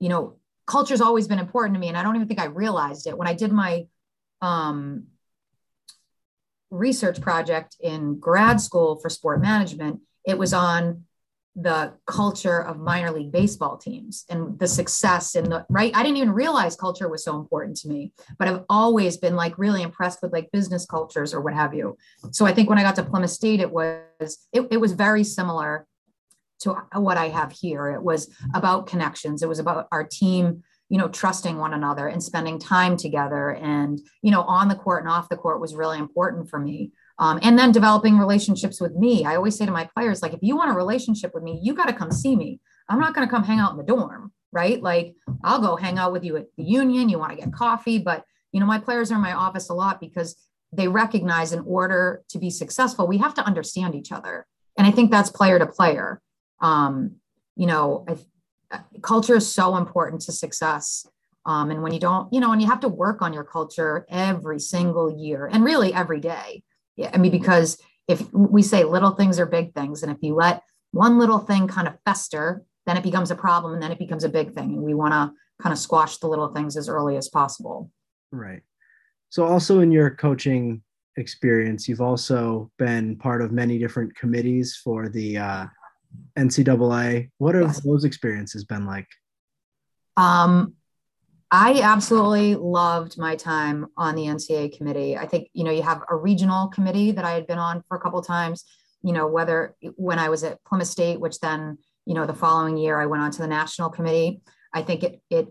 you 0.00 0.08
know, 0.08 0.36
culture's 0.66 1.00
always 1.00 1.28
been 1.28 1.38
important 1.38 1.74
to 1.74 1.80
me. 1.80 1.88
And 1.88 1.96
I 1.96 2.02
don't 2.02 2.16
even 2.16 2.28
think 2.28 2.40
I 2.40 2.46
realized 2.46 3.06
it 3.06 3.16
when 3.16 3.28
I 3.28 3.34
did 3.34 3.52
my 3.52 3.86
um, 4.40 5.04
research 6.70 7.20
project 7.20 7.76
in 7.80 8.18
grad 8.18 8.60
school 8.60 8.96
for 8.96 9.08
sport 9.08 9.40
management. 9.40 10.00
It 10.24 10.38
was 10.38 10.52
on 10.52 11.04
the 11.58 11.94
culture 12.06 12.62
of 12.62 12.78
minor 12.78 13.10
league 13.10 13.32
baseball 13.32 13.78
teams 13.78 14.26
and 14.28 14.58
the 14.58 14.68
success 14.68 15.34
and 15.34 15.50
the 15.50 15.64
right 15.70 15.90
i 15.96 16.02
didn't 16.02 16.18
even 16.18 16.30
realize 16.30 16.76
culture 16.76 17.08
was 17.08 17.24
so 17.24 17.34
important 17.40 17.74
to 17.74 17.88
me 17.88 18.12
but 18.38 18.46
i've 18.46 18.62
always 18.68 19.16
been 19.16 19.34
like 19.34 19.56
really 19.56 19.80
impressed 19.80 20.20
with 20.20 20.34
like 20.34 20.52
business 20.52 20.84
cultures 20.84 21.32
or 21.32 21.40
what 21.40 21.54
have 21.54 21.72
you 21.72 21.96
so 22.30 22.44
i 22.44 22.52
think 22.52 22.68
when 22.68 22.78
i 22.78 22.82
got 22.82 22.94
to 22.94 23.02
plymouth 23.02 23.30
state 23.30 23.58
it 23.58 23.70
was 23.70 24.46
it, 24.52 24.68
it 24.70 24.76
was 24.76 24.92
very 24.92 25.24
similar 25.24 25.86
to 26.60 26.74
what 26.94 27.16
i 27.16 27.28
have 27.28 27.52
here 27.52 27.88
it 27.88 28.02
was 28.02 28.34
about 28.54 28.86
connections 28.86 29.42
it 29.42 29.48
was 29.48 29.58
about 29.58 29.88
our 29.92 30.04
team 30.04 30.62
you 30.88 30.98
know 30.98 31.08
trusting 31.08 31.58
one 31.58 31.74
another 31.74 32.06
and 32.08 32.22
spending 32.22 32.58
time 32.58 32.96
together 32.96 33.50
and 33.50 34.00
you 34.22 34.30
know 34.30 34.42
on 34.42 34.68
the 34.68 34.74
court 34.74 35.02
and 35.02 35.10
off 35.10 35.28
the 35.28 35.36
court 35.36 35.60
was 35.60 35.74
really 35.74 35.98
important 35.98 36.48
for 36.48 36.58
me 36.58 36.92
um, 37.18 37.38
and 37.42 37.58
then 37.58 37.72
developing 37.72 38.18
relationships 38.18 38.80
with 38.80 38.94
me. 38.94 39.24
I 39.24 39.36
always 39.36 39.56
say 39.56 39.64
to 39.64 39.72
my 39.72 39.88
players, 39.94 40.22
like, 40.22 40.34
if 40.34 40.42
you 40.42 40.56
want 40.56 40.70
a 40.70 40.74
relationship 40.74 41.32
with 41.34 41.42
me, 41.42 41.58
you 41.62 41.74
got 41.74 41.86
to 41.86 41.92
come 41.92 42.12
see 42.12 42.36
me. 42.36 42.60
I'm 42.88 43.00
not 43.00 43.14
going 43.14 43.26
to 43.26 43.30
come 43.30 43.42
hang 43.42 43.58
out 43.58 43.72
in 43.72 43.78
the 43.78 43.84
dorm, 43.84 44.32
right? 44.52 44.82
Like, 44.82 45.14
I'll 45.42 45.60
go 45.60 45.76
hang 45.76 45.98
out 45.98 46.12
with 46.12 46.24
you 46.24 46.36
at 46.36 46.46
the 46.56 46.64
union. 46.64 47.08
You 47.08 47.18
want 47.18 47.32
to 47.32 47.38
get 47.38 47.52
coffee, 47.52 47.98
but 47.98 48.24
you 48.52 48.60
know, 48.60 48.66
my 48.66 48.78
players 48.78 49.10
are 49.10 49.16
in 49.16 49.22
my 49.22 49.32
office 49.32 49.70
a 49.70 49.74
lot 49.74 50.00
because 50.00 50.36
they 50.72 50.88
recognize 50.88 51.52
in 51.52 51.60
order 51.60 52.22
to 52.28 52.38
be 52.38 52.50
successful, 52.50 53.06
we 53.06 53.18
have 53.18 53.34
to 53.34 53.44
understand 53.44 53.94
each 53.94 54.12
other. 54.12 54.46
And 54.78 54.86
I 54.86 54.90
think 54.90 55.10
that's 55.10 55.30
player 55.30 55.58
to 55.58 55.66
player. 55.66 56.20
Um, 56.60 57.16
you 57.56 57.66
know, 57.66 58.04
I, 58.08 58.80
culture 59.02 59.36
is 59.36 59.52
so 59.52 59.76
important 59.76 60.22
to 60.22 60.32
success. 60.32 61.06
Um, 61.44 61.70
and 61.70 61.82
when 61.82 61.92
you 61.92 62.00
don't, 62.00 62.32
you 62.32 62.40
know, 62.40 62.52
and 62.52 62.60
you 62.60 62.68
have 62.68 62.80
to 62.80 62.88
work 62.88 63.22
on 63.22 63.32
your 63.32 63.44
culture 63.44 64.04
every 64.08 64.58
single 64.58 65.10
year 65.10 65.46
and 65.46 65.64
really 65.64 65.94
every 65.94 66.20
day. 66.20 66.62
Yeah, 66.96 67.10
I 67.14 67.18
mean, 67.18 67.30
because 67.30 67.78
if 68.08 68.32
we 68.32 68.62
say 68.62 68.84
little 68.84 69.12
things 69.12 69.38
are 69.38 69.46
big 69.46 69.74
things, 69.74 70.02
and 70.02 70.10
if 70.10 70.18
you 70.22 70.34
let 70.34 70.62
one 70.92 71.18
little 71.18 71.38
thing 71.38 71.68
kind 71.68 71.86
of 71.86 71.94
fester, 72.04 72.64
then 72.86 72.96
it 72.96 73.02
becomes 73.02 73.30
a 73.30 73.36
problem 73.36 73.74
and 73.74 73.82
then 73.82 73.92
it 73.92 73.98
becomes 73.98 74.24
a 74.24 74.28
big 74.28 74.54
thing. 74.54 74.74
And 74.74 74.82
we 74.82 74.94
want 74.94 75.12
to 75.12 75.32
kind 75.62 75.72
of 75.72 75.78
squash 75.78 76.18
the 76.18 76.28
little 76.28 76.48
things 76.48 76.76
as 76.76 76.88
early 76.88 77.16
as 77.16 77.28
possible. 77.28 77.90
Right. 78.32 78.62
So, 79.28 79.44
also 79.44 79.80
in 79.80 79.92
your 79.92 80.10
coaching 80.10 80.82
experience, 81.16 81.88
you've 81.88 82.00
also 82.00 82.70
been 82.78 83.16
part 83.16 83.42
of 83.42 83.52
many 83.52 83.78
different 83.78 84.14
committees 84.16 84.80
for 84.82 85.08
the 85.08 85.38
uh, 85.38 85.66
NCAA. 86.36 87.30
What 87.38 87.54
have 87.54 87.64
yes. 87.64 87.80
those 87.80 88.04
experiences 88.04 88.64
been 88.64 88.86
like? 88.86 89.08
Um, 90.16 90.74
I 91.50 91.80
absolutely 91.80 92.56
loved 92.56 93.18
my 93.18 93.36
time 93.36 93.86
on 93.96 94.14
the 94.16 94.24
NCAA 94.24 94.76
committee. 94.76 95.16
I 95.16 95.26
think, 95.26 95.48
you 95.52 95.64
know, 95.64 95.70
you 95.70 95.82
have 95.82 96.02
a 96.10 96.16
regional 96.16 96.68
committee 96.68 97.12
that 97.12 97.24
I 97.24 97.32
had 97.32 97.46
been 97.46 97.58
on 97.58 97.82
for 97.88 97.96
a 97.96 98.00
couple 98.00 98.20
times, 98.22 98.64
you 99.02 99.12
know, 99.12 99.26
whether 99.26 99.76
when 99.94 100.18
I 100.18 100.28
was 100.28 100.42
at 100.42 100.64
Plymouth 100.64 100.88
State, 100.88 101.20
which 101.20 101.38
then, 101.38 101.78
you 102.04 102.14
know, 102.14 102.26
the 102.26 102.34
following 102.34 102.76
year 102.76 103.00
I 103.00 103.06
went 103.06 103.22
on 103.22 103.30
to 103.32 103.42
the 103.42 103.46
national 103.46 103.90
committee. 103.90 104.40
I 104.72 104.82
think 104.82 105.04
it, 105.04 105.20
it 105.30 105.48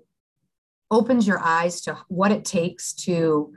opens 0.92 1.26
your 1.26 1.40
eyes 1.40 1.82
to 1.82 1.98
what 2.10 2.32
it 2.32 2.44
takes 2.44 2.94
to 2.94 3.54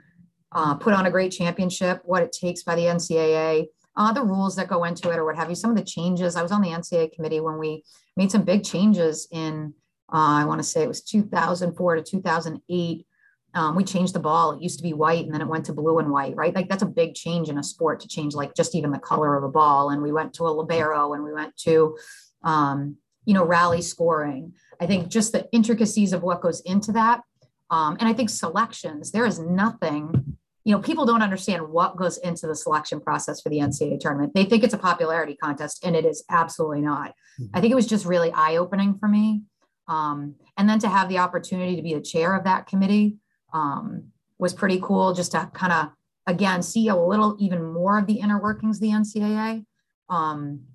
uh, 0.51 0.75
put 0.75 0.93
on 0.93 1.05
a 1.05 1.11
great 1.11 1.31
championship, 1.31 2.01
what 2.03 2.23
it 2.23 2.31
takes 2.31 2.63
by 2.63 2.75
the 2.75 2.83
NCAA, 2.83 3.67
uh, 3.99 4.13
the 4.13 4.23
rules 4.23 4.55
that 4.55 4.69
go 4.69 4.85
into 4.85 5.11
it 5.11 5.19
or 5.19 5.25
what 5.25 5.35
have 5.35 5.49
you, 5.49 5.55
some 5.55 5.69
of 5.69 5.77
the 5.77 5.83
changes. 5.83 6.35
I 6.35 6.41
was 6.41 6.51
on 6.51 6.61
the 6.61 6.69
NCAA 6.69 7.11
committee 7.11 7.41
when 7.41 7.59
we 7.59 7.83
made 8.15 8.31
some 8.31 8.43
big 8.43 8.63
changes 8.63 9.27
in 9.31 9.73
uh, 10.11 10.41
I 10.41 10.45
want 10.45 10.59
to 10.59 10.63
say 10.63 10.81
it 10.81 10.87
was 10.87 11.03
2004 11.03 11.95
to 11.97 12.01
2008. 12.01 13.05
Um, 13.53 13.75
we 13.75 13.83
changed 13.83 14.13
the 14.13 14.19
ball. 14.19 14.53
It 14.53 14.61
used 14.61 14.77
to 14.79 14.83
be 14.83 14.93
white 14.93 15.25
and 15.25 15.33
then 15.33 15.41
it 15.41 15.47
went 15.47 15.65
to 15.65 15.73
blue 15.73 15.99
and 15.99 16.11
white, 16.11 16.35
right? 16.35 16.53
Like 16.53 16.67
that's 16.67 16.83
a 16.83 16.87
big 16.87 17.13
change 17.13 17.49
in 17.49 17.57
a 17.57 17.63
sport 17.63 17.99
to 17.99 18.07
change 18.07 18.33
like 18.33 18.55
just 18.55 18.73
even 18.73 18.91
the 18.91 18.99
color 18.99 19.35
of 19.35 19.43
a 19.43 19.49
ball. 19.49 19.89
And 19.89 20.01
we 20.01 20.11
went 20.11 20.33
to 20.35 20.47
a 20.47 20.49
libero 20.49 21.13
and 21.13 21.23
we 21.23 21.33
went 21.33 21.55
to, 21.57 21.97
um, 22.43 22.97
you 23.25 23.33
know, 23.33 23.43
rally 23.43 23.81
scoring. 23.81 24.53
I 24.79 24.87
think 24.87 25.09
just 25.09 25.31
the 25.31 25.47
intricacies 25.51 26.13
of 26.13 26.23
what 26.23 26.41
goes 26.41 26.61
into 26.61 26.91
that. 26.93 27.21
Um, 27.69 27.97
and 27.99 28.09
I 28.09 28.13
think 28.13 28.31
selections, 28.31 29.11
there 29.11 29.25
is 29.25 29.39
nothing, 29.39 30.37
you 30.69 30.75
know, 30.75 30.81
people 30.81 31.03
don't 31.03 31.23
understand 31.23 31.67
what 31.67 31.95
goes 31.95 32.19
into 32.19 32.45
the 32.45 32.55
selection 32.55 33.01
process 33.01 33.41
for 33.41 33.49
the 33.49 33.57
NCAA 33.57 33.99
tournament. 33.99 34.35
They 34.35 34.45
think 34.45 34.63
it's 34.63 34.75
a 34.75 34.77
popularity 34.77 35.35
contest 35.35 35.83
and 35.83 35.95
it 35.95 36.05
is 36.05 36.23
absolutely 36.29 36.81
not. 36.81 37.15
Mm-hmm. 37.41 37.57
I 37.57 37.59
think 37.59 37.71
it 37.71 37.75
was 37.75 37.87
just 37.87 38.05
really 38.05 38.31
eye 38.31 38.57
opening 38.57 38.95
for 38.99 39.07
me 39.07 39.41
um, 39.87 40.35
and 40.59 40.69
then 40.69 40.77
to 40.77 40.87
have 40.87 41.09
the 41.09 41.17
opportunity 41.17 41.75
to 41.75 41.81
be 41.81 41.95
the 41.95 42.01
chair 42.01 42.35
of 42.35 42.43
that 42.43 42.67
committee 42.67 43.17
um, 43.51 44.09
was 44.37 44.53
pretty 44.53 44.79
cool 44.79 45.11
just 45.15 45.31
to 45.31 45.49
kind 45.55 45.73
of, 45.73 45.87
again, 46.27 46.61
see 46.61 46.87
a 46.87 46.95
little 46.95 47.35
even 47.39 47.63
more 47.73 47.97
of 47.97 48.05
the 48.05 48.19
inner 48.19 48.39
workings 48.39 48.77
of 48.77 48.81
the 48.81 48.91
NCAA. 48.91 49.65
Um, 50.07 50.65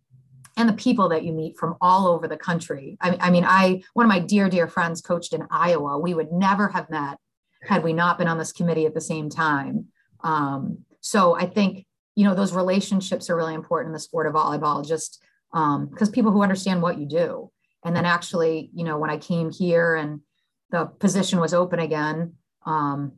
and 0.57 0.69
the 0.69 0.73
people 0.73 1.09
that 1.11 1.23
you 1.23 1.33
meet 1.33 1.57
from 1.57 1.77
all 1.81 2.09
over 2.09 2.27
the 2.27 2.37
country. 2.37 2.97
I, 3.01 3.17
I, 3.21 3.31
mean, 3.31 3.45
I 3.45 3.83
one 3.95 4.07
of 4.07 4.09
my 4.09 4.21
dear, 4.21 4.49
dear 4.49 4.67
friends 4.67 5.01
coached 5.01 5.33
in 5.33 5.47
Iowa. 5.51 5.99
We 5.99 6.15
would 6.15 6.33
never 6.33 6.69
have 6.69 6.91
met 6.91 7.19
had 7.67 7.83
we 7.83 7.93
not 7.93 8.19
been 8.19 8.29
on 8.29 8.39
this 8.39 8.53
committee 8.53 8.87
at 8.87 8.95
the 8.95 9.01
same 9.01 9.31
time. 9.31 9.87
Um, 10.23 10.79
so 11.01 11.35
I 11.35 11.47
think 11.47 11.87
you 12.15 12.25
know 12.25 12.35
those 12.35 12.55
relationships 12.55 13.29
are 13.29 13.37
really 13.37 13.55
important 13.55 13.89
in 13.89 13.93
the 13.93 13.99
sport 13.99 14.27
of 14.27 14.35
volleyball, 14.35 14.87
just 14.87 15.23
because 15.53 16.09
um, 16.09 16.13
people 16.13 16.33
who 16.33 16.43
understand 16.43 16.83
what 16.83 16.99
you 16.99 17.07
do. 17.07 17.51
And 17.85 17.95
then 17.95 18.05
actually, 18.05 18.71
you 18.75 18.83
know, 18.83 18.99
when 18.99 19.11
I 19.11 19.19
came 19.19 19.53
here 19.53 19.95
and 19.95 20.21
the 20.71 20.87
position 20.87 21.39
was 21.39 21.55
open 21.55 21.79
again, 21.79 22.35
um, 22.67 23.13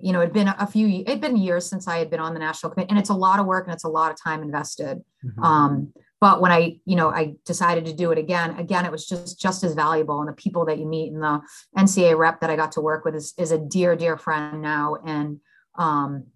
you 0.00 0.12
know, 0.12 0.22
it'd 0.22 0.32
been 0.32 0.48
a 0.48 0.66
few, 0.66 0.88
it'd 0.88 1.20
been 1.20 1.36
years 1.36 1.68
since 1.68 1.86
I 1.86 1.98
had 1.98 2.10
been 2.10 2.20
on 2.20 2.32
the 2.32 2.40
national 2.40 2.72
committee 2.72 2.90
and 2.90 2.98
it's 2.98 3.10
a 3.10 3.14
lot 3.14 3.38
of 3.38 3.46
work 3.46 3.66
and 3.66 3.74
it's 3.74 3.84
a 3.84 3.88
lot 3.88 4.10
of 4.10 4.16
time 4.22 4.42
invested. 4.42 5.02
Mm-hmm. 5.24 5.42
Um, 5.42 5.92
but 6.24 6.40
when 6.40 6.50
I, 6.50 6.78
you 6.86 6.96
know, 6.96 7.10
I 7.10 7.34
decided 7.44 7.84
to 7.84 7.92
do 7.92 8.10
it 8.10 8.16
again, 8.16 8.58
again, 8.58 8.86
it 8.86 8.90
was 8.90 9.06
just, 9.06 9.38
just 9.38 9.62
as 9.62 9.74
valuable. 9.74 10.20
And 10.20 10.28
the 10.30 10.32
people 10.32 10.64
that 10.64 10.78
you 10.78 10.86
meet 10.86 11.12
and 11.12 11.22
the 11.22 11.42
nca 11.76 12.16
rep 12.16 12.40
that 12.40 12.48
I 12.48 12.56
got 12.56 12.72
to 12.72 12.80
work 12.80 13.04
with 13.04 13.14
is, 13.14 13.34
is 13.36 13.52
a 13.52 13.58
dear, 13.58 13.94
dear 13.94 14.16
friend 14.16 14.62
now. 14.62 14.96
And, 15.04 15.40
um, 15.78 16.28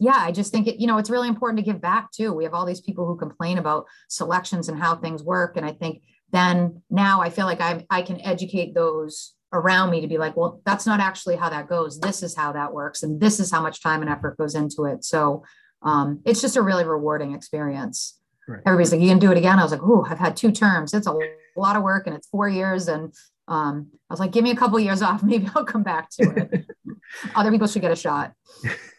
yeah, 0.00 0.16
I 0.18 0.32
just 0.32 0.50
think 0.50 0.66
it, 0.66 0.80
you 0.80 0.88
know, 0.88 0.98
it's 0.98 1.08
really 1.08 1.28
important 1.28 1.58
to 1.58 1.64
give 1.64 1.80
back 1.80 2.10
too. 2.10 2.32
We 2.32 2.42
have 2.42 2.52
all 2.52 2.66
these 2.66 2.80
people 2.80 3.06
who 3.06 3.16
complain 3.16 3.58
about 3.58 3.86
selections 4.08 4.68
and 4.68 4.76
how 4.76 4.96
things 4.96 5.22
work. 5.22 5.56
And 5.56 5.64
I 5.64 5.70
think 5.70 6.02
then 6.32 6.82
now 6.90 7.20
I 7.20 7.30
feel 7.30 7.46
like 7.46 7.60
I 7.60 7.86
I 7.90 8.02
can 8.02 8.20
educate 8.22 8.74
those 8.74 9.36
around 9.52 9.90
me 9.90 10.00
to 10.00 10.08
be 10.08 10.18
like, 10.18 10.36
well, 10.36 10.60
that's 10.66 10.84
not 10.84 10.98
actually 10.98 11.36
how 11.36 11.48
that 11.50 11.68
goes. 11.68 12.00
This 12.00 12.24
is 12.24 12.34
how 12.34 12.54
that 12.54 12.72
works. 12.72 13.04
And 13.04 13.20
this 13.20 13.38
is 13.38 13.52
how 13.52 13.62
much 13.62 13.84
time 13.84 14.00
and 14.00 14.10
effort 14.10 14.36
goes 14.36 14.56
into 14.56 14.86
it. 14.86 15.04
So 15.04 15.44
um, 15.82 16.22
it's 16.24 16.40
just 16.40 16.56
a 16.56 16.62
really 16.62 16.84
rewarding 16.84 17.34
experience. 17.34 18.18
Right. 18.52 18.62
Everybody's 18.66 18.92
like, 18.92 19.00
you 19.00 19.08
can 19.08 19.18
do 19.18 19.32
it 19.32 19.38
again. 19.38 19.58
I 19.58 19.62
was 19.62 19.72
like, 19.72 19.82
oh, 19.82 20.06
I've 20.08 20.18
had 20.18 20.36
two 20.36 20.52
terms. 20.52 20.92
It's 20.92 21.06
a 21.06 21.16
lot 21.56 21.76
of 21.76 21.82
work 21.82 22.06
and 22.06 22.14
it's 22.14 22.28
four 22.28 22.48
years. 22.48 22.86
And 22.86 23.12
um, 23.48 23.88
I 24.10 24.12
was 24.12 24.20
like, 24.20 24.30
give 24.30 24.44
me 24.44 24.50
a 24.50 24.56
couple 24.56 24.76
of 24.76 24.84
years 24.84 25.00
off. 25.00 25.22
Maybe 25.22 25.48
I'll 25.54 25.64
come 25.64 25.82
back 25.82 26.10
to 26.20 26.30
it. 26.30 26.66
Other 27.34 27.50
people 27.50 27.66
should 27.66 27.82
get 27.82 27.92
a 27.92 27.96
shot. 27.96 28.34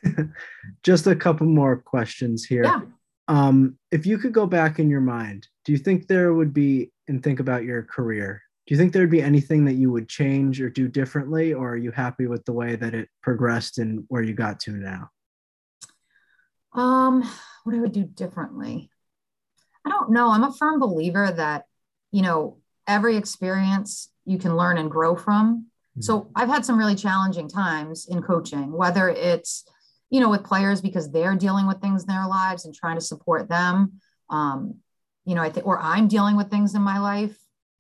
Just 0.84 1.06
a 1.06 1.16
couple 1.16 1.46
more 1.46 1.78
questions 1.78 2.46
here. 2.46 2.64
Yeah. 2.64 2.82
Um, 3.28 3.78
if 3.92 4.06
you 4.06 4.18
could 4.18 4.34
go 4.34 4.48
back 4.48 4.80
in 4.80 4.90
your 4.90 5.02
mind, 5.02 5.48
do 5.66 5.72
you 5.72 5.78
think 5.78 6.08
there 6.08 6.34
would 6.34 6.54
be, 6.54 6.92
and 7.08 7.24
think 7.24 7.40
about 7.40 7.64
your 7.64 7.84
career, 7.84 8.42
do 8.66 8.74
you 8.74 8.78
think 8.80 8.92
there'd 8.92 9.10
be 9.10 9.22
anything 9.22 9.66
that 9.66 9.74
you 9.74 9.92
would 9.92 10.10
change 10.10 10.60
or 10.62 10.70
do 10.70 10.88
differently, 10.88 11.54
or 11.54 11.72
are 11.72 11.78
you 11.78 11.92
happy 11.92 12.28
with 12.28 12.44
the 12.46 12.54
way 12.54 12.76
that 12.76 12.94
it 12.94 13.08
progressed 13.22 13.78
and 13.78 14.04
where 14.08 14.24
you 14.24 14.34
got 14.34 14.60
to 14.62 14.72
now? 14.72 15.10
Um, 16.74 17.24
what 17.64 17.76
I 17.76 17.80
would 17.80 17.92
do 17.92 18.04
differently. 18.04 18.90
I 19.86 19.90
don't 19.90 20.12
know. 20.12 20.32
I'm 20.32 20.44
a 20.44 20.54
firm 20.54 20.80
believer 20.80 21.32
that, 21.32 21.66
you 22.12 22.22
know, 22.22 22.58
every 22.88 23.18
experience 23.18 24.10
you 24.26 24.38
can 24.38 24.56
learn 24.56 24.78
and 24.78 24.90
grow 24.90 25.16
from. 25.16 25.68
Mm-hmm. 25.92 26.02
So 26.02 26.30
I've 26.36 26.50
had 26.50 26.66
some 26.66 26.78
really 26.78 26.96
challenging 26.96 27.48
times 27.48 28.08
in 28.10 28.22
coaching, 28.22 28.72
whether 28.72 29.10
it's, 29.10 29.66
you 30.10 30.20
know, 30.20 30.30
with 30.30 30.44
players 30.44 30.82
because 30.82 31.12
they're 31.12 31.36
dealing 31.36 31.68
with 31.68 31.82
things 31.82 32.04
in 32.04 32.10
their 32.10 32.28
lives 32.28 32.66
and 32.66 32.74
trying 32.74 32.98
to 32.98 33.02
support 33.02 33.50
them. 33.50 33.94
Um, 34.30 34.76
you 35.26 35.36
know, 35.36 35.42
I 35.42 35.50
think, 35.50 35.66
or 35.66 35.80
I'm 35.80 36.08
dealing 36.08 36.36
with 36.36 36.50
things 36.50 36.76
in 36.76 36.82
my 36.82 37.00
life 37.00 37.38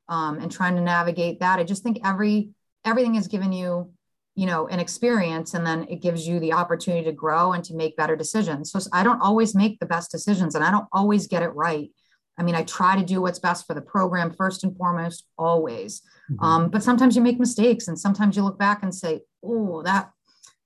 um, 0.10 0.40
and 0.40 0.52
trying 0.52 0.76
to 0.76 0.82
navigate 0.82 1.40
that. 1.40 1.60
I 1.60 1.64
just 1.64 1.84
think 1.84 2.00
every 2.04 2.52
everything 2.86 3.16
is 3.16 3.28
given 3.28 3.52
you, 3.52 3.92
you 4.36 4.46
know, 4.46 4.68
an 4.68 4.80
experience, 4.80 5.54
and 5.54 5.66
then 5.66 5.86
it 5.90 6.02
gives 6.02 6.28
you 6.28 6.40
the 6.40 6.54
opportunity 6.54 7.06
to 7.06 7.12
grow 7.12 7.54
and 7.54 7.64
to 7.66 7.76
make 7.76 7.96
better 7.96 8.16
decisions. 8.16 8.72
So 8.72 8.80
I 8.92 9.04
don't 9.04 9.22
always 9.22 9.54
make 9.54 9.80
the 9.80 9.86
best 9.86 10.12
decisions, 10.12 10.56
and 10.56 10.64
I 10.64 10.72
don't 10.72 10.88
always 10.92 11.28
get 11.28 11.44
it 11.44 11.54
right. 11.56 11.92
I 12.38 12.44
mean, 12.44 12.56
I 12.56 12.64
try 12.64 12.98
to 12.98 13.06
do 13.06 13.22
what's 13.22 13.40
best 13.40 13.68
for 13.68 13.74
the 13.76 13.82
program 13.82 14.34
first 14.34 14.64
and 14.64 14.76
foremost, 14.76 15.26
always. 15.38 16.02
Mm-hmm. 16.32 16.44
Um, 16.44 16.70
but 16.70 16.84
sometimes 16.84 17.16
you 17.16 17.22
make 17.22 17.40
mistakes, 17.40 17.88
and 17.88 18.00
sometimes 18.00 18.36
you 18.36 18.44
look 18.44 18.58
back 18.58 18.82
and 18.82 18.94
say, 18.94 19.22
"Oh, 19.44 19.84
that 19.84 20.10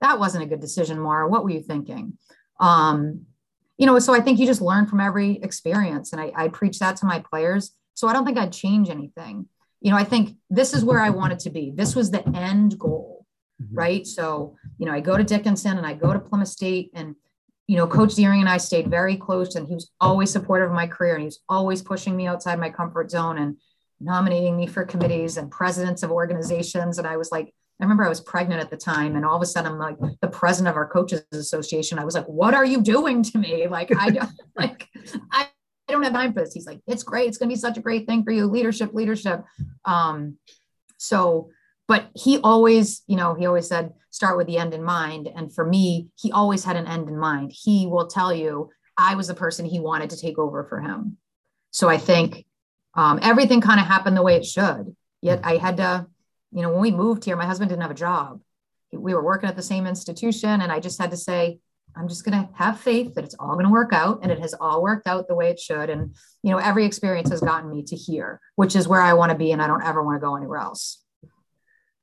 that 0.00 0.18
wasn't 0.18 0.44
a 0.44 0.46
good 0.46 0.60
decision, 0.60 0.98
Mara. 0.98 1.28
What 1.28 1.44
were 1.44 1.50
you 1.50 1.62
thinking?" 1.62 2.16
Um, 2.60 3.26
you 3.76 3.86
know, 3.86 3.98
so 3.98 4.14
I 4.14 4.20
think 4.20 4.38
you 4.38 4.46
just 4.46 4.60
learn 4.60 4.86
from 4.86 5.00
every 5.00 5.40
experience, 5.42 6.12
and 6.12 6.20
I, 6.20 6.32
I 6.34 6.48
preach 6.48 6.78
that 6.78 6.96
to 6.96 7.06
my 7.06 7.20
players. 7.20 7.72
So 7.94 8.08
I 8.08 8.12
don't 8.12 8.24
think 8.24 8.38
I'd 8.38 8.52
change 8.52 8.90
anything. 8.90 9.46
You 9.80 9.90
know, 9.90 9.96
I 9.96 10.04
think 10.04 10.36
this 10.50 10.74
is 10.74 10.84
where 10.84 11.00
I 11.00 11.10
wanted 11.10 11.38
to 11.40 11.50
be. 11.50 11.72
This 11.74 11.94
was 11.94 12.10
the 12.10 12.26
end 12.36 12.78
goal, 12.78 13.17
mm-hmm. 13.62 13.74
right? 13.74 14.06
So, 14.06 14.56
you 14.78 14.86
know, 14.86 14.92
I 14.92 15.00
go 15.00 15.16
to 15.16 15.24
Dickinson 15.24 15.78
and 15.78 15.86
I 15.86 15.94
go 15.94 16.12
to 16.12 16.18
Plymouth 16.18 16.48
State 16.48 16.90
and 16.94 17.14
you 17.68 17.76
know, 17.76 17.86
Coach 17.86 18.16
Dearing 18.16 18.40
and 18.40 18.48
I 18.48 18.56
stayed 18.56 18.88
very 18.88 19.16
close, 19.16 19.54
and 19.54 19.68
he 19.68 19.74
was 19.74 19.90
always 20.00 20.30
supportive 20.32 20.70
of 20.70 20.74
my 20.74 20.86
career, 20.86 21.12
and 21.12 21.20
he 21.20 21.26
was 21.26 21.40
always 21.50 21.82
pushing 21.82 22.16
me 22.16 22.26
outside 22.26 22.58
my 22.58 22.70
comfort 22.70 23.10
zone 23.10 23.36
and 23.36 23.58
nominating 24.00 24.56
me 24.56 24.66
for 24.66 24.84
committees 24.84 25.36
and 25.36 25.50
presidents 25.50 26.02
of 26.02 26.10
organizations. 26.10 26.96
And 26.96 27.06
I 27.06 27.18
was 27.18 27.30
like, 27.30 27.52
I 27.80 27.84
remember 27.84 28.04
I 28.04 28.08
was 28.08 28.22
pregnant 28.22 28.62
at 28.62 28.70
the 28.70 28.76
time, 28.78 29.16
and 29.16 29.24
all 29.24 29.36
of 29.36 29.42
a 29.42 29.46
sudden 29.46 29.72
I'm 29.72 29.78
like 29.78 29.98
the 30.22 30.28
president 30.28 30.70
of 30.70 30.76
our 30.76 30.88
coaches 30.88 31.22
association. 31.30 31.98
I 31.98 32.04
was 32.06 32.14
like, 32.14 32.26
"What 32.26 32.54
are 32.54 32.64
you 32.64 32.80
doing 32.80 33.22
to 33.24 33.38
me? 33.38 33.68
Like, 33.68 33.94
I 33.94 34.10
don't 34.10 34.30
like, 34.56 34.88
I, 35.30 35.48
I 35.88 35.92
don't 35.92 36.02
have 36.02 36.14
time 36.14 36.32
for 36.32 36.40
this." 36.40 36.54
He's 36.54 36.66
like, 36.66 36.80
"It's 36.86 37.02
great. 37.02 37.28
It's 37.28 37.36
going 37.36 37.50
to 37.50 37.54
be 37.54 37.60
such 37.60 37.76
a 37.76 37.82
great 37.82 38.06
thing 38.06 38.24
for 38.24 38.30
you. 38.30 38.46
Leadership, 38.46 38.94
leadership." 38.94 39.44
Um, 39.84 40.38
so 40.96 41.50
but 41.88 42.10
he 42.14 42.38
always 42.38 43.02
you 43.08 43.16
know 43.16 43.34
he 43.34 43.46
always 43.46 43.66
said 43.66 43.92
start 44.10 44.36
with 44.36 44.46
the 44.46 44.58
end 44.58 44.74
in 44.74 44.82
mind. 44.82 45.28
And 45.34 45.52
for 45.52 45.64
me 45.64 46.08
he 46.16 46.30
always 46.30 46.64
had 46.64 46.76
an 46.76 46.86
end 46.86 47.08
in 47.08 47.18
mind. 47.18 47.52
He 47.52 47.86
will 47.86 48.06
tell 48.06 48.32
you 48.32 48.70
i 48.96 49.14
was 49.14 49.28
the 49.28 49.34
person 49.34 49.64
he 49.64 49.80
wanted 49.80 50.10
to 50.10 50.20
take 50.20 50.38
over 50.38 50.64
for 50.64 50.80
him. 50.80 51.16
So 51.70 51.88
i 51.88 51.96
think 51.96 52.44
um, 52.94 53.18
everything 53.22 53.60
kind 53.60 53.80
of 53.80 53.86
happened 53.86 54.16
the 54.16 54.22
way 54.22 54.36
it 54.36 54.46
should. 54.46 54.94
Yet 55.20 55.40
i 55.42 55.56
had 55.56 55.78
to 55.78 56.06
you 56.52 56.62
know 56.62 56.70
when 56.70 56.80
we 56.80 56.90
moved 56.90 57.24
here 57.24 57.36
my 57.36 57.46
husband 57.46 57.70
didn't 57.70 57.82
have 57.82 57.90
a 57.90 57.94
job. 57.94 58.40
We 58.92 59.14
were 59.14 59.24
working 59.24 59.48
at 59.48 59.56
the 59.56 59.62
same 59.62 59.86
institution 59.86 60.60
and 60.60 60.70
i 60.70 60.80
just 60.80 61.00
had 61.00 61.10
to 61.10 61.16
say 61.16 61.58
i'm 61.96 62.08
just 62.08 62.24
going 62.24 62.38
to 62.38 62.48
have 62.54 62.80
faith 62.80 63.14
that 63.14 63.24
it's 63.24 63.34
all 63.38 63.54
going 63.54 63.64
to 63.64 63.72
work 63.72 63.92
out 63.92 64.20
and 64.22 64.30
it 64.30 64.38
has 64.40 64.54
all 64.54 64.82
worked 64.82 65.06
out 65.06 65.26
the 65.26 65.34
way 65.34 65.50
it 65.50 65.60
should. 65.60 65.90
And 65.90 66.14
you 66.42 66.50
know 66.50 66.58
every 66.58 66.86
experience 66.86 67.30
has 67.30 67.40
gotten 67.40 67.70
me 67.70 67.82
to 67.84 67.96
here 67.96 68.40
which 68.56 68.74
is 68.76 68.88
where 68.88 69.02
i 69.02 69.12
want 69.12 69.30
to 69.32 69.38
be 69.38 69.52
and 69.52 69.60
i 69.60 69.66
don't 69.66 69.84
ever 69.84 70.02
want 70.02 70.16
to 70.16 70.26
go 70.26 70.36
anywhere 70.36 70.58
else 70.58 71.02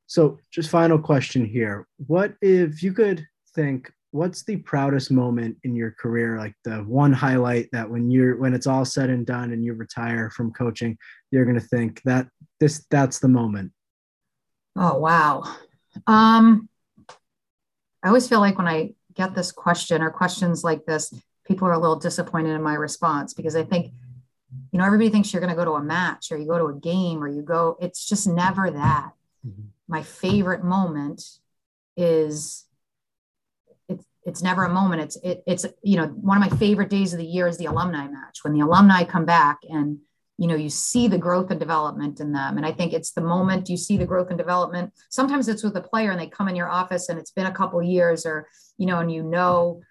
so, 0.08 0.38
just 0.52 0.70
final 0.70 1.00
question 1.00 1.46
here. 1.46 1.88
What 2.06 2.36
if 2.42 2.84
you 2.84 2.94
could 2.94 3.26
think 3.56 3.92
what's 4.12 4.44
the 4.44 4.58
proudest 4.58 5.12
moment 5.12 5.58
in 5.64 5.76
your 5.76 5.92
career? 5.92 6.38
Like 6.38 6.54
the 6.64 6.78
one 6.78 7.12
highlight 7.12 7.70
that 7.72 7.90
when 7.90 8.12
you're 8.12 8.38
when 8.38 8.54
it's 8.54 8.68
all 8.68 8.86
said 8.86 9.10
and 9.10 9.26
done 9.26 9.52
and 9.52 9.64
you 9.64 9.74
retire 9.74 10.30
from 10.30 10.54
coaching 10.54 10.98
you're 11.32 11.46
going 11.46 11.60
to 11.60 11.68
think 11.68 12.02
that 12.04 12.28
this 12.60 12.86
that's 12.90 13.20
the 13.20 13.28
moment? 13.28 13.72
Oh 14.76 14.98
wow. 14.98 15.44
Um 16.08 16.70
i 18.04 18.08
always 18.08 18.28
feel 18.28 18.40
like 18.40 18.58
when 18.58 18.68
i 18.68 18.94
get 19.16 19.34
this 19.34 19.52
question 19.52 20.02
or 20.02 20.12
questions 20.12 20.64
like 20.64 20.86
this 20.86 21.14
people 21.48 21.68
are 21.68 21.72
a 21.72 21.80
little 21.80 21.96
disappointed 21.96 22.50
in 22.50 22.62
my 22.62 22.74
response 22.74 23.34
because 23.34 23.56
i 23.56 23.64
think 23.64 23.94
you 24.72 24.78
know 24.78 24.86
everybody 24.86 25.10
thinks 25.10 25.34
you're 25.34 25.40
going 25.40 25.50
to 25.50 25.56
go 25.56 25.66
to 25.66 25.72
a 25.72 25.82
match 25.82 26.32
or 26.32 26.38
you 26.38 26.46
go 26.46 26.58
to 26.58 26.66
a 26.66 26.80
game 26.80 27.24
or 27.24 27.28
you 27.28 27.42
go 27.42 27.78
it's 27.80 28.06
just 28.06 28.28
never 28.28 28.70
that. 28.70 29.12
Mm-hmm 29.48 29.70
my 29.88 30.04
favorite 30.04 30.64
moment 30.64 31.24
is 31.98 32.66
it's 33.88 34.06
it's 34.24 34.44
never 34.44 34.64
a 34.64 34.74
moment. 34.74 35.02
It's 35.02 35.16
it, 35.18 35.44
it's 35.46 35.66
you 35.84 35.98
know 35.98 36.08
one 36.08 36.42
of 36.42 36.50
my 36.50 36.58
favorite 36.58 36.90
days 36.90 37.14
of 37.14 37.20
the 37.20 37.26
year 37.26 37.48
is 37.48 37.58
the 37.58 37.66
alumni 37.66 38.08
match. 38.08 38.40
When 38.44 38.54
the 38.54 38.62
alumni 38.62 39.04
come 39.04 39.26
back 39.26 39.60
and 39.70 40.00
you 40.38 40.48
know 40.48 40.56
you 40.56 40.70
see 40.70 41.08
the 41.08 41.18
growth 41.18 41.52
and 41.52 41.60
development 41.60 42.20
in 42.20 42.32
them. 42.32 42.58
And 42.58 42.66
i 42.66 42.72
think 42.72 42.92
it's 42.94 43.12
the 43.12 43.22
moment 43.22 43.70
you 43.70 43.78
see 43.78 43.98
the 43.98 44.06
growth 44.06 44.30
and 44.30 44.38
development. 44.38 44.94
Sometimes 45.10 45.48
it's 45.48 45.64
with 45.64 45.78
a 45.78 45.82
player 45.82 46.12
and 46.12 46.20
they 46.20 46.28
come 46.28 46.48
in 46.48 46.56
your 46.56 46.70
office 46.70 47.10
and 47.10 47.20
it's 47.20 47.32
been 47.32 47.46
a 47.46 47.54
couple 47.54 47.82
years 47.82 48.26
or 48.26 48.48
you 48.78 48.86
know 48.86 49.00
and 49.00 49.12
you 49.12 49.24
know 49.24 49.82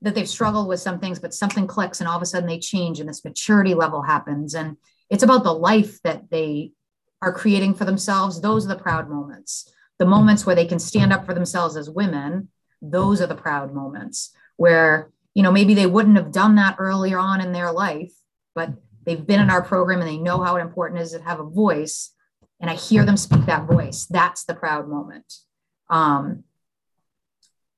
that 0.00 0.14
they've 0.14 0.28
struggled 0.28 0.68
with 0.68 0.80
some 0.80 1.00
things 1.00 1.18
but 1.18 1.34
something 1.34 1.66
clicks 1.66 2.00
and 2.00 2.08
all 2.08 2.16
of 2.16 2.22
a 2.22 2.26
sudden 2.26 2.48
they 2.48 2.58
change 2.58 3.00
and 3.00 3.08
this 3.08 3.24
maturity 3.24 3.74
level 3.74 4.02
happens. 4.02 4.54
And 4.54 4.76
it's 5.10 5.22
about 5.22 5.44
the 5.44 5.52
life 5.52 6.00
that 6.02 6.30
they 6.30 6.72
are 7.24 7.32
creating 7.32 7.74
for 7.74 7.84
themselves, 7.84 8.40
those 8.40 8.66
are 8.66 8.68
the 8.68 8.82
proud 8.82 9.08
moments. 9.08 9.72
The 9.98 10.06
moments 10.06 10.44
where 10.44 10.54
they 10.54 10.66
can 10.66 10.78
stand 10.78 11.12
up 11.12 11.24
for 11.24 11.34
themselves 11.34 11.76
as 11.76 11.88
women, 11.88 12.48
those 12.82 13.20
are 13.20 13.26
the 13.26 13.34
proud 13.34 13.72
moments 13.72 14.32
where, 14.56 15.10
you 15.32 15.42
know, 15.42 15.50
maybe 15.50 15.74
they 15.74 15.86
wouldn't 15.86 16.16
have 16.16 16.32
done 16.32 16.56
that 16.56 16.76
earlier 16.78 17.18
on 17.18 17.40
in 17.40 17.52
their 17.52 17.72
life, 17.72 18.12
but 18.54 18.70
they've 19.04 19.26
been 19.26 19.40
in 19.40 19.50
our 19.50 19.62
program 19.62 20.00
and 20.00 20.08
they 20.08 20.18
know 20.18 20.42
how 20.42 20.56
important 20.56 21.00
it 21.00 21.04
is 21.04 21.12
to 21.12 21.22
have 21.22 21.40
a 21.40 21.44
voice. 21.44 22.12
And 22.60 22.70
I 22.70 22.74
hear 22.74 23.04
them 23.04 23.16
speak 23.16 23.46
that 23.46 23.66
voice. 23.66 24.06
That's 24.06 24.44
the 24.44 24.54
proud 24.54 24.88
moment. 24.88 25.32
Um, 25.88 26.44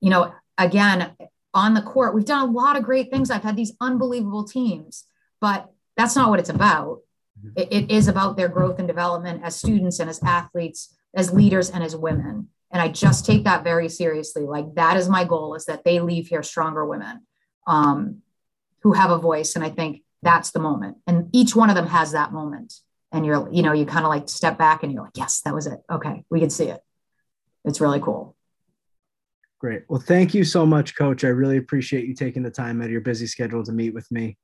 you 0.01 0.09
know, 0.09 0.33
again, 0.57 1.15
on 1.53 1.73
the 1.73 1.81
court, 1.81 2.13
we've 2.13 2.25
done 2.25 2.47
a 2.47 2.51
lot 2.51 2.77
of 2.77 2.83
great 2.83 3.09
things. 3.09 3.31
I've 3.31 3.43
had 3.43 3.55
these 3.55 3.73
unbelievable 3.79 4.43
teams, 4.43 5.05
but 5.39 5.71
that's 5.95 6.15
not 6.15 6.29
what 6.29 6.39
it's 6.39 6.49
about. 6.49 6.99
It, 7.55 7.67
it 7.71 7.91
is 7.91 8.07
about 8.07 8.37
their 8.37 8.47
growth 8.47 8.79
and 8.79 8.87
development 8.87 9.41
as 9.43 9.55
students 9.55 9.99
and 9.99 10.09
as 10.09 10.21
athletes, 10.23 10.95
as 11.15 11.33
leaders 11.33 11.69
and 11.69 11.83
as 11.83 11.95
women. 11.95 12.49
And 12.71 12.81
I 12.81 12.89
just 12.89 13.25
take 13.25 13.43
that 13.45 13.63
very 13.63 13.89
seriously. 13.89 14.43
Like 14.43 14.75
that 14.75 14.97
is 14.97 15.07
my 15.07 15.23
goal 15.23 15.55
is 15.55 15.65
that 15.65 15.83
they 15.83 15.99
leave 15.99 16.27
here 16.27 16.43
stronger 16.43 16.85
women 16.85 17.25
um, 17.65 18.21
who 18.81 18.93
have 18.93 19.11
a 19.11 19.17
voice. 19.17 19.55
And 19.55 19.63
I 19.63 19.69
think 19.69 20.03
that's 20.21 20.51
the 20.51 20.59
moment. 20.59 20.97
And 21.07 21.29
each 21.33 21.55
one 21.55 21.69
of 21.69 21.75
them 21.75 21.87
has 21.87 22.11
that 22.11 22.33
moment. 22.33 22.73
And 23.11 23.25
you're, 23.25 23.49
you 23.51 23.63
know, 23.63 23.71
you 23.71 23.85
kind 23.85 24.05
of 24.05 24.09
like 24.09 24.27
step 24.27 24.57
back 24.57 24.83
and 24.83 24.91
you're 24.91 25.03
like, 25.03 25.15
yes, 25.15 25.41
that 25.41 25.53
was 25.53 25.65
it. 25.65 25.79
Okay, 25.89 26.23
we 26.29 26.39
can 26.39 26.49
see 26.49 26.65
it. 26.65 26.81
It's 27.63 27.79
really 27.79 28.01
cool. 28.01 28.35
Great. 29.59 29.83
Well, 29.87 30.01
thank 30.01 30.33
you 30.33 30.43
so 30.43 30.65
much, 30.65 30.95
Coach. 30.95 31.23
I 31.23 31.29
really 31.29 31.57
appreciate 31.57 32.05
you 32.05 32.13
taking 32.13 32.43
the 32.43 32.51
time 32.51 32.81
out 32.81 32.85
of 32.85 32.91
your 32.91 33.01
busy 33.01 33.25
schedule 33.25 33.63
to 33.63 33.71
meet 33.71 33.93
with 33.93 34.09
me. 34.11 34.37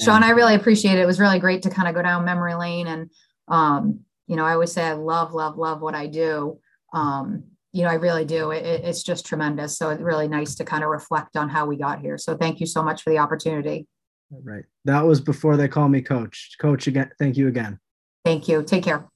Sean, 0.00 0.22
I 0.22 0.30
really 0.30 0.54
appreciate 0.54 0.98
it. 0.98 1.02
It 1.02 1.06
was 1.06 1.20
really 1.20 1.38
great 1.38 1.62
to 1.62 1.70
kind 1.70 1.88
of 1.88 1.94
go 1.94 2.02
down 2.02 2.24
memory 2.24 2.54
lane. 2.54 2.86
And, 2.86 3.10
um, 3.48 4.00
you 4.26 4.36
know, 4.36 4.44
I 4.44 4.52
always 4.52 4.72
say 4.72 4.84
I 4.84 4.92
love, 4.92 5.32
love, 5.32 5.56
love 5.56 5.80
what 5.80 5.94
I 5.94 6.06
do. 6.06 6.58
Um, 6.92 7.44
you 7.72 7.82
know, 7.82 7.90
I 7.90 7.94
really 7.94 8.24
do. 8.24 8.52
It, 8.52 8.64
it's 8.64 9.02
just 9.02 9.26
tremendous. 9.26 9.76
So 9.76 9.90
it's 9.90 10.00
really 10.00 10.28
nice 10.28 10.54
to 10.56 10.64
kind 10.64 10.84
of 10.84 10.90
reflect 10.90 11.36
on 11.36 11.48
how 11.48 11.66
we 11.66 11.76
got 11.76 12.00
here. 12.00 12.18
So 12.18 12.36
thank 12.36 12.60
you 12.60 12.66
so 12.66 12.82
much 12.82 13.02
for 13.02 13.10
the 13.10 13.18
opportunity. 13.18 13.86
Right. 14.30 14.64
That 14.84 15.04
was 15.04 15.20
before 15.20 15.56
they 15.56 15.68
call 15.68 15.88
me 15.88 16.00
coach. 16.00 16.56
Coach 16.60 16.86
again. 16.86 17.10
Thank 17.18 17.36
you 17.36 17.48
again. 17.48 17.78
Thank 18.24 18.48
you. 18.48 18.62
Take 18.62 18.84
care. 18.84 19.08